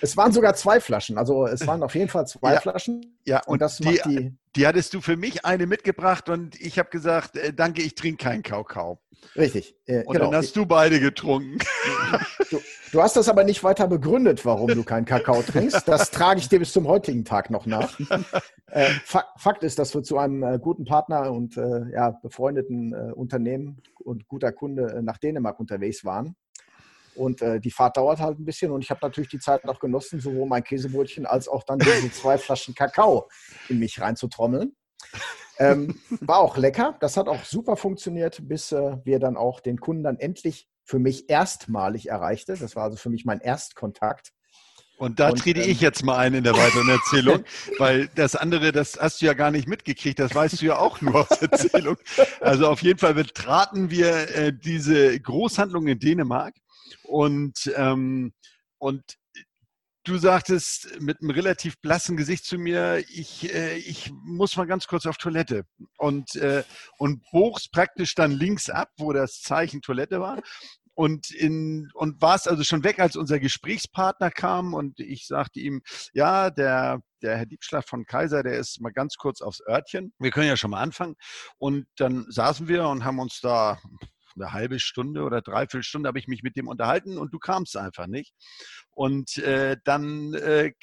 Es 0.00 0.16
waren 0.16 0.32
sogar 0.32 0.54
zwei 0.54 0.80
Flaschen. 0.80 1.18
Also 1.18 1.46
es 1.46 1.66
waren 1.66 1.82
auf 1.82 1.96
jeden 1.96 2.08
Fall 2.08 2.24
zwei 2.24 2.54
ja. 2.54 2.60
Flaschen. 2.60 3.18
Ja, 3.24 3.42
und, 3.46 3.54
und 3.54 3.62
das 3.62 3.78
die, 3.78 4.00
die, 4.06 4.32
die 4.54 4.66
hattest 4.66 4.94
du 4.94 5.00
für 5.00 5.16
mich 5.16 5.44
eine 5.44 5.66
mitgebracht 5.66 6.28
und 6.28 6.54
ich 6.60 6.78
habe 6.78 6.88
gesagt, 6.90 7.36
äh, 7.36 7.52
danke, 7.52 7.82
ich 7.82 7.96
trinke 7.96 8.22
keinen 8.22 8.44
Kakao. 8.44 9.00
Richtig. 9.36 9.76
Äh, 9.86 10.04
und 10.04 10.14
genau. 10.14 10.26
dann 10.26 10.36
hast 10.36 10.56
du 10.56 10.66
beide 10.66 11.00
getrunken. 11.00 11.58
Du, 12.50 12.60
du, 12.92 13.02
hast 13.02 13.16
das 13.16 13.28
aber 13.28 13.44
nicht 13.44 13.62
weiter 13.62 13.86
begründet, 13.88 14.44
warum 14.44 14.68
du 14.68 14.84
keinen 14.84 15.04
Kakao 15.04 15.42
trinkst. 15.42 15.86
Das 15.86 16.10
trage 16.12 16.40
ich 16.40 16.48
dir 16.48 16.58
bis 16.58 16.72
zum 16.72 16.86
heutigen 16.86 17.24
Tag 17.24 17.50
noch 17.50 17.66
nach. 17.66 17.98
Äh, 18.70 18.90
Fakt 19.06 19.62
ist, 19.62 19.78
dass 19.78 19.94
wir 19.94 20.02
zu 20.02 20.18
einem 20.18 20.42
äh, 20.42 20.58
guten 20.58 20.84
Partner 20.84 21.32
und 21.32 21.56
äh, 21.56 21.90
ja, 21.90 22.10
befreundeten 22.10 22.92
äh, 22.92 23.12
Unternehmen 23.14 23.80
und 23.98 24.28
guter 24.28 24.52
Kunde 24.52 24.77
nach 25.02 25.18
Dänemark 25.18 25.58
unterwegs 25.60 26.04
waren. 26.04 26.36
Und 27.14 27.42
äh, 27.42 27.60
die 27.60 27.70
Fahrt 27.70 27.96
dauert 27.96 28.20
halt 28.20 28.38
ein 28.38 28.44
bisschen 28.44 28.70
und 28.70 28.82
ich 28.84 28.90
habe 28.90 29.00
natürlich 29.02 29.28
die 29.28 29.40
Zeit 29.40 29.64
noch 29.64 29.80
genossen, 29.80 30.20
sowohl 30.20 30.46
mein 30.46 30.62
Käsebrötchen 30.62 31.26
als 31.26 31.48
auch 31.48 31.64
dann 31.64 31.80
diese 31.80 32.12
zwei 32.12 32.38
Flaschen 32.38 32.74
Kakao 32.74 33.28
in 33.68 33.80
mich 33.80 34.00
reinzutrommeln. 34.00 34.76
Ähm, 35.58 36.00
war 36.20 36.38
auch 36.38 36.56
lecker. 36.56 36.96
Das 37.00 37.16
hat 37.16 37.26
auch 37.28 37.44
super 37.44 37.76
funktioniert, 37.76 38.46
bis 38.46 38.70
äh, 38.70 38.98
wir 39.04 39.18
dann 39.18 39.36
auch 39.36 39.60
den 39.60 39.80
Kunden 39.80 40.04
dann 40.04 40.18
endlich 40.18 40.68
für 40.84 41.00
mich 41.00 41.28
erstmalig 41.28 42.08
erreichte. 42.08 42.56
Das 42.56 42.76
war 42.76 42.84
also 42.84 42.96
für 42.96 43.10
mich 43.10 43.24
mein 43.24 43.40
Erstkontakt. 43.40 44.32
Und 44.98 45.20
da 45.20 45.30
trete 45.32 45.62
ähm, 45.62 45.70
ich 45.70 45.80
jetzt 45.80 46.04
mal 46.04 46.18
ein 46.18 46.34
in 46.34 46.42
der 46.42 46.54
weiteren 46.54 46.88
Erzählung, 46.88 47.44
weil 47.78 48.08
das 48.16 48.34
andere, 48.34 48.72
das 48.72 48.98
hast 49.00 49.22
du 49.22 49.26
ja 49.26 49.32
gar 49.32 49.52
nicht 49.52 49.68
mitgekriegt, 49.68 50.18
das 50.18 50.34
weißt 50.34 50.60
du 50.60 50.66
ja 50.66 50.78
auch 50.78 51.00
nur 51.00 51.20
aus 51.20 51.40
Erzählung. 51.40 51.96
Also 52.40 52.68
auf 52.68 52.82
jeden 52.82 52.98
Fall 52.98 53.14
betraten 53.14 53.90
wir 53.90 54.34
äh, 54.34 54.52
diese 54.52 55.18
Großhandlung 55.20 55.86
in 55.86 56.00
Dänemark 56.00 56.54
und, 57.04 57.72
ähm, 57.76 58.32
und 58.78 59.04
du 60.08 60.18
sagtest 60.18 61.00
mit 61.00 61.20
einem 61.20 61.30
relativ 61.30 61.78
blassen 61.80 62.16
Gesicht 62.16 62.44
zu 62.44 62.58
mir, 62.58 63.04
ich, 63.08 63.52
äh, 63.52 63.76
ich 63.76 64.10
muss 64.24 64.56
mal 64.56 64.66
ganz 64.66 64.86
kurz 64.86 65.06
auf 65.06 65.18
Toilette. 65.18 65.64
Und, 65.96 66.34
äh, 66.36 66.64
und 66.98 67.22
bogst 67.30 67.72
praktisch 67.72 68.14
dann 68.14 68.32
links 68.32 68.70
ab, 68.70 68.90
wo 68.96 69.12
das 69.12 69.42
Zeichen 69.42 69.82
Toilette 69.82 70.20
war. 70.20 70.40
Und, 70.98 71.30
in, 71.30 71.88
und 71.94 72.20
warst 72.20 72.48
also 72.48 72.64
schon 72.64 72.82
weg, 72.82 72.98
als 72.98 73.14
unser 73.14 73.38
Gesprächspartner 73.38 74.32
kam. 74.32 74.74
Und 74.74 74.98
ich 74.98 75.28
sagte 75.28 75.60
ihm, 75.60 75.80
ja, 76.12 76.50
der, 76.50 76.98
der 77.22 77.36
Herr 77.36 77.46
Diebschlag 77.46 77.88
von 77.88 78.04
Kaiser, 78.04 78.42
der 78.42 78.58
ist 78.58 78.80
mal 78.80 78.90
ganz 78.90 79.14
kurz 79.14 79.40
aufs 79.40 79.60
Örtchen. 79.64 80.12
Wir 80.18 80.32
können 80.32 80.48
ja 80.48 80.56
schon 80.56 80.72
mal 80.72 80.82
anfangen. 80.82 81.14
Und 81.56 81.86
dann 81.98 82.26
saßen 82.28 82.66
wir 82.66 82.88
und 82.88 83.04
haben 83.04 83.20
uns 83.20 83.40
da 83.40 83.78
eine 84.34 84.52
halbe 84.52 84.80
Stunde 84.80 85.22
oder 85.22 85.40
dreiviertel 85.40 85.84
Stunde 85.84 86.08
habe 86.08 86.18
ich 86.18 86.26
mich 86.26 86.42
mit 86.42 86.56
dem 86.56 86.66
unterhalten 86.66 87.16
und 87.16 87.32
du 87.32 87.38
kamst 87.38 87.76
einfach 87.76 88.08
nicht. 88.08 88.34
Und 88.90 89.38
äh, 89.38 89.76
dann, 89.84 90.34
äh, 90.34 90.72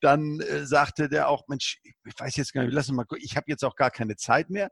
dann 0.00 0.40
äh, 0.40 0.66
sagte 0.66 1.08
der 1.08 1.28
auch, 1.28 1.48
Mensch, 1.48 1.78
ich 1.82 2.14
weiß 2.18 2.36
jetzt 2.36 2.52
gar 2.52 2.62
nicht, 2.62 2.72
lass 2.72 2.88
uns 2.88 2.96
mal 2.96 3.04
gucken, 3.04 3.24
ich 3.24 3.36
habe 3.36 3.46
jetzt 3.48 3.64
auch 3.64 3.76
gar 3.76 3.90
keine 3.90 4.16
Zeit 4.16 4.50
mehr. 4.50 4.70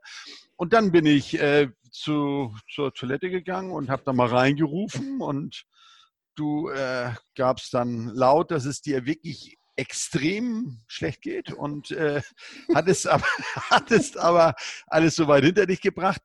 Und 0.55 0.73
dann 0.73 0.91
bin 0.91 1.05
ich 1.05 1.39
äh, 1.39 1.69
zu, 1.91 2.55
zur 2.71 2.93
Toilette 2.93 3.29
gegangen 3.29 3.71
und 3.71 3.89
habe 3.89 4.03
da 4.05 4.13
mal 4.13 4.27
reingerufen 4.27 5.21
und 5.21 5.65
du 6.35 6.69
äh, 6.69 7.11
gabst 7.35 7.73
dann 7.73 8.07
laut, 8.07 8.51
dass 8.51 8.65
es 8.65 8.81
dir 8.81 9.05
wirklich 9.05 9.57
extrem 9.75 10.81
schlecht 10.87 11.21
geht 11.21 11.53
und 11.53 11.91
äh, 11.91 12.21
hattest, 12.75 13.07
aber, 13.07 13.25
hattest 13.69 14.17
aber 14.17 14.55
alles 14.87 15.15
so 15.15 15.27
weit 15.27 15.45
hinter 15.45 15.65
dich 15.65 15.81
gebracht 15.81 16.21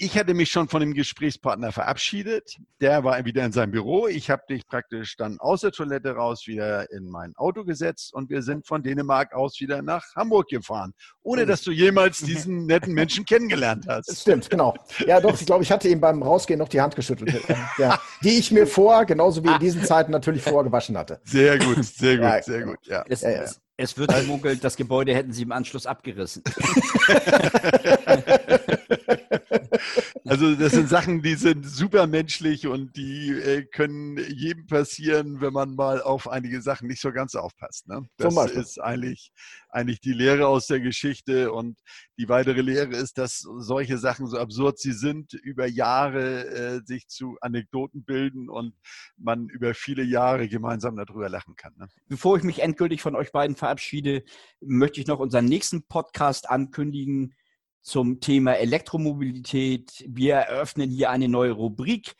ich 0.00 0.16
hatte 0.16 0.32
mich 0.32 0.50
schon 0.50 0.68
von 0.68 0.80
dem 0.80 0.94
Gesprächspartner 0.94 1.72
verabschiedet. 1.72 2.56
Der 2.80 3.04
war 3.04 3.22
wieder 3.26 3.44
in 3.44 3.52
seinem 3.52 3.72
Büro. 3.72 4.08
Ich 4.08 4.30
habe 4.30 4.42
dich 4.48 4.66
praktisch 4.66 5.16
dann 5.16 5.38
aus 5.38 5.60
der 5.60 5.72
Toilette 5.72 6.12
raus 6.12 6.46
wieder 6.46 6.90
in 6.90 7.10
mein 7.10 7.36
Auto 7.36 7.64
gesetzt 7.64 8.14
und 8.14 8.30
wir 8.30 8.40
sind 8.40 8.66
von 8.66 8.82
Dänemark 8.82 9.34
aus 9.34 9.60
wieder 9.60 9.82
nach 9.82 10.02
Hamburg 10.16 10.48
gefahren, 10.48 10.94
ohne 11.22 11.44
dass 11.44 11.60
du 11.62 11.70
jemals 11.70 12.18
diesen 12.18 12.64
netten 12.64 12.94
Menschen 12.94 13.26
kennengelernt 13.26 13.84
hast. 13.88 14.08
Das 14.08 14.20
stimmt, 14.22 14.48
genau. 14.48 14.74
Ja, 15.06 15.20
doch, 15.20 15.38
ich 15.38 15.44
glaube, 15.44 15.64
ich 15.64 15.70
hatte 15.70 15.88
ihm 15.88 16.00
beim 16.00 16.22
Rausgehen 16.22 16.58
noch 16.58 16.68
die 16.68 16.80
Hand 16.80 16.96
geschüttelt, 16.96 17.34
ja, 17.76 18.00
die 18.24 18.38
ich 18.38 18.50
mir 18.50 18.66
vor, 18.66 19.04
genauso 19.04 19.44
wie 19.44 19.48
in 19.48 19.58
diesen 19.58 19.84
Zeiten 19.84 20.12
natürlich 20.12 20.42
vorgewaschen 20.42 20.96
hatte. 20.96 21.20
Sehr 21.24 21.58
gut, 21.58 21.84
sehr 21.84 22.16
gut, 22.16 22.24
ja, 22.24 22.42
sehr 22.42 22.62
gut. 22.62 22.78
Ja. 22.84 23.04
Es, 23.06 23.22
es, 23.22 23.60
es 23.76 23.98
wird 23.98 24.14
gemunkelt, 24.14 24.64
das 24.64 24.76
Gebäude 24.76 25.14
hätten 25.14 25.34
sie 25.34 25.42
im 25.42 25.52
Anschluss 25.52 25.84
abgerissen. 25.84 26.42
Also 30.26 30.54
das 30.54 30.72
sind 30.72 30.88
Sachen, 30.88 31.22
die 31.22 31.34
sind 31.34 31.66
supermenschlich 31.66 32.66
und 32.66 32.96
die 32.96 33.30
äh, 33.30 33.64
können 33.64 34.16
jedem 34.28 34.66
passieren, 34.66 35.40
wenn 35.40 35.52
man 35.52 35.74
mal 35.74 36.02
auf 36.02 36.28
einige 36.28 36.62
Sachen 36.62 36.88
nicht 36.88 37.00
so 37.00 37.12
ganz 37.12 37.34
aufpasst. 37.34 37.88
Ne? 37.88 38.06
Das 38.16 38.34
ist 38.52 38.80
eigentlich, 38.80 39.32
eigentlich 39.70 40.00
die 40.00 40.12
Lehre 40.12 40.46
aus 40.46 40.66
der 40.66 40.80
Geschichte 40.80 41.52
und 41.52 41.78
die 42.18 42.28
weitere 42.28 42.60
Lehre 42.60 42.94
ist, 42.94 43.18
dass 43.18 43.38
solche 43.40 43.98
Sachen, 43.98 44.26
so 44.26 44.38
absurd 44.38 44.78
sie 44.78 44.92
sind, 44.92 45.32
über 45.32 45.66
Jahre 45.66 46.46
äh, 46.46 46.80
sich 46.84 47.08
zu 47.08 47.36
Anekdoten 47.40 48.04
bilden 48.04 48.48
und 48.48 48.74
man 49.16 49.48
über 49.48 49.74
viele 49.74 50.02
Jahre 50.02 50.48
gemeinsam 50.48 50.96
darüber 50.96 51.28
lachen 51.28 51.56
kann. 51.56 51.72
Ne? 51.76 51.88
Bevor 52.08 52.36
ich 52.36 52.44
mich 52.44 52.60
endgültig 52.60 53.02
von 53.02 53.16
euch 53.16 53.32
beiden 53.32 53.56
verabschiede, 53.56 54.22
möchte 54.60 55.00
ich 55.00 55.06
noch 55.06 55.18
unseren 55.18 55.46
nächsten 55.46 55.82
Podcast 55.88 56.48
ankündigen 56.48 57.34
zum 57.82 58.20
Thema 58.20 58.54
Elektromobilität. 58.54 60.04
Wir 60.08 60.36
eröffnen 60.36 60.90
hier 60.90 61.10
eine 61.10 61.28
neue 61.28 61.52
Rubrik. 61.52 62.14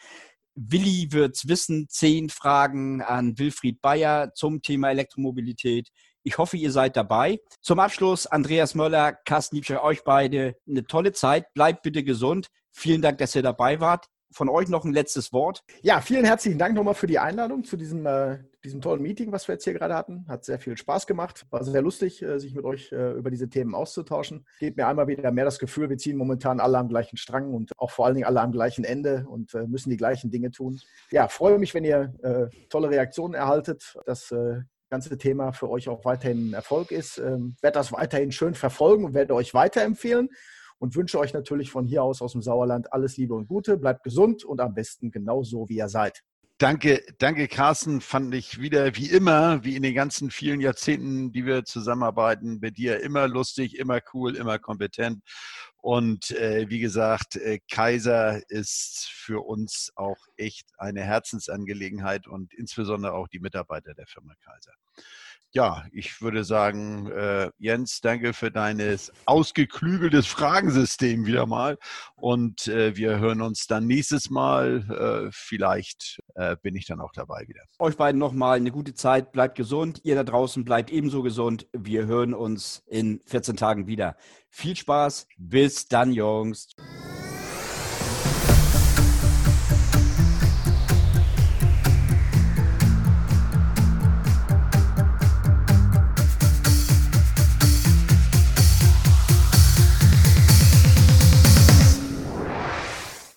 Willi 0.55 1.09
wird's 1.12 1.49
wissen, 1.49 1.87
zehn 1.88 2.29
Fragen 2.29 3.03
an 3.03 3.38
Wilfried 3.38 3.81
Bayer 3.81 4.33
zum 4.35 4.62
Thema 4.62 4.90
Elektromobilität. 4.90 5.88
Ich 6.23 6.38
hoffe, 6.38 6.57
ihr 6.57 6.70
seid 6.70 6.96
dabei. 6.96 7.40
Zum 7.62 7.79
Abschluss, 7.79 8.27
Andreas 8.27 8.75
Möller, 8.75 9.12
Carsten 9.12 9.57
Liebscher, 9.57 9.83
euch 9.83 10.05
beide 10.05 10.57
eine 10.68 10.85
tolle 10.85 11.12
Zeit. 11.12 11.53
Bleibt 11.55 11.83
bitte 11.83 12.05
gesund. 12.05 12.49
Vielen 12.73 13.01
Dank, 13.01 13.18
dass 13.18 13.35
ihr 13.35 13.42
dabei 13.42 13.81
wart 13.81 14.07
von 14.33 14.49
euch 14.49 14.68
noch 14.68 14.85
ein 14.85 14.92
letztes 14.92 15.33
Wort. 15.33 15.62
Ja, 15.83 16.01
vielen 16.01 16.25
herzlichen 16.25 16.59
Dank 16.59 16.75
nochmal 16.75 16.94
für 16.94 17.07
die 17.07 17.18
Einladung 17.18 17.64
zu 17.64 17.77
diesem, 17.77 18.07
äh, 18.07 18.38
diesem 18.64 18.81
tollen 18.81 19.03
Meeting, 19.03 19.33
was 19.33 19.49
wir 19.49 19.55
jetzt 19.55 19.64
hier 19.64 19.73
gerade 19.73 19.94
hatten. 19.94 20.27
Hat 20.29 20.44
sehr 20.44 20.59
viel 20.59 20.77
Spaß 20.77 21.07
gemacht. 21.07 21.46
War 21.51 21.64
sehr 21.64 21.83
lustig, 21.83 22.23
äh, 22.23 22.38
sich 22.38 22.55
mit 22.55 22.64
euch 22.64 22.92
äh, 22.92 23.12
über 23.12 23.31
diese 23.31 23.49
Themen 23.49 23.75
auszutauschen. 23.75 24.46
Gebt 24.59 24.77
mir 24.77 24.87
einmal 24.87 25.09
wieder 25.09 25.31
mehr 25.33 25.44
das 25.44 25.59
Gefühl, 25.59 25.88
wir 25.90 25.99
ziehen 25.99 26.16
momentan 26.16 26.61
alle 26.61 26.79
am 26.79 26.88
gleichen 26.88 27.16
Strang 27.16 27.55
und 27.55 27.73
auch 27.79 27.90
vor 27.90 28.07
allen 28.07 28.14
Dingen 28.14 28.27
alle 28.27 28.40
am 28.40 28.53
gleichen 28.53 28.85
Ende 28.85 29.27
und 29.29 29.55
äh, 29.55 29.66
müssen 29.66 29.90
die 29.90 29.96
gleichen 29.96 30.31
Dinge 30.31 30.51
tun. 30.51 30.81
Ja, 31.11 31.29
freue 31.29 31.59
mich, 31.59 31.75
wenn 31.75 31.85
ihr 31.85 32.12
tolle 32.68 32.90
Reaktionen 32.90 33.35
erhaltet. 33.35 33.96
Das 34.07 34.33
ganze 34.90 35.16
Thema 35.16 35.53
für 35.53 35.70
euch 35.70 35.88
auch 35.88 36.05
weiterhin 36.05 36.51
ein 36.51 36.55
Erfolg 36.55 36.90
ist. 36.90 37.18
Ähm, 37.18 37.55
werde 37.62 37.79
das 37.79 37.92
weiterhin 37.92 38.33
schön 38.33 38.55
verfolgen 38.55 39.05
und 39.05 39.14
werde 39.14 39.35
euch 39.35 39.55
weiterempfehlen 39.55 40.29
und 40.79 40.96
wünsche 40.96 41.18
euch 41.18 41.33
natürlich 41.33 41.70
von 41.70 41.87
hier 41.87 42.03
aus 42.03 42.20
aus 42.20 42.33
dem 42.33 42.42
Sauerland 42.42 42.92
alles 42.92 43.16
Liebe 43.16 43.35
und 43.35 43.46
Gute. 43.46 43.77
Bleibt 43.77 44.03
gesund 44.03 44.44
und 44.44 44.61
am 44.61 44.75
besten 44.75 45.11
genau 45.11 45.42
so, 45.42 45.68
wie 45.68 45.77
ihr 45.77 45.88
seid. 45.88 46.23
Danke, 46.61 47.03
danke, 47.16 47.49
Carsten. 47.49 48.03
Fand 48.03 48.35
ich 48.35 48.61
wieder 48.61 48.94
wie 48.94 49.09
immer, 49.09 49.64
wie 49.64 49.77
in 49.77 49.83
den 49.83 49.94
ganzen 49.94 50.31
vielen 50.31 50.61
Jahrzehnten, 50.61 51.33
die 51.33 51.46
wir 51.46 51.64
zusammenarbeiten, 51.64 52.61
bei 52.61 52.68
dir 52.68 53.01
immer 53.01 53.29
lustig, 53.29 53.79
immer 53.79 54.01
cool, 54.12 54.37
immer 54.37 54.59
kompetent. 54.59 55.25
Und 55.79 56.33
äh, 56.33 56.68
wie 56.68 56.81
gesagt, 56.81 57.37
äh, 57.37 57.61
Kaiser 57.73 58.42
ist 58.51 59.09
für 59.11 59.40
uns 59.40 59.90
auch 59.94 60.18
echt 60.37 60.66
eine 60.77 61.03
Herzensangelegenheit 61.03 62.27
und 62.29 62.53
insbesondere 62.53 63.14
auch 63.14 63.29
die 63.29 63.40
Mitarbeiter 63.40 63.94
der 63.94 64.07
Firma 64.07 64.35
Kaiser 64.44 64.73
ja, 65.53 65.85
ich 65.93 66.23
würde 66.23 66.45
sagen, 66.45 67.11
äh, 67.11 67.51
Jens, 67.59 68.01
danke 68.01 68.33
für 68.33 68.51
dein 68.51 68.81
ausgeklügeltes 69.27 70.27
Fragensystem 70.27 71.27
wieder 71.27 71.47
mal. 71.47 71.79
Und 72.17 72.69
äh, 72.69 72.97
wir 72.97 73.19
hören 73.19 73.41
uns 73.41 73.67
dann 73.67 73.87
nächstes 73.87 74.31
Mal. 74.31 75.27
Äh, 75.27 75.31
vielleicht 75.33 76.21
äh, 76.35 76.57
bin 76.63 76.77
ich 76.77 76.87
dann 76.87 77.01
auch 77.01 77.13
dabei 77.13 77.45
wieder. 77.49 77.63
Euch 77.79 77.97
beiden 77.97 78.19
nochmal 78.19 78.59
eine 78.59 78.71
gute 78.71 78.95
Zeit. 78.95 79.33
Bleibt 79.33 79.57
gesund. 79.57 80.01
Ihr 80.05 80.15
da 80.15 80.25
draußen 80.25 80.65
bleibt 80.65 80.91
ebenso 80.91 81.23
gesund. 81.23 81.67
Wir 81.73 82.07
hören 82.07 82.33
uns 82.35 82.85
in 82.87 83.21
14 83.27 83.57
Tagen 83.57 83.87
wieder. 83.87 84.17
Viel 84.51 84.77
Spaß. 84.77 85.27
Bis 85.37 85.89
dann, 85.89 86.13
Jungs. 86.13 86.69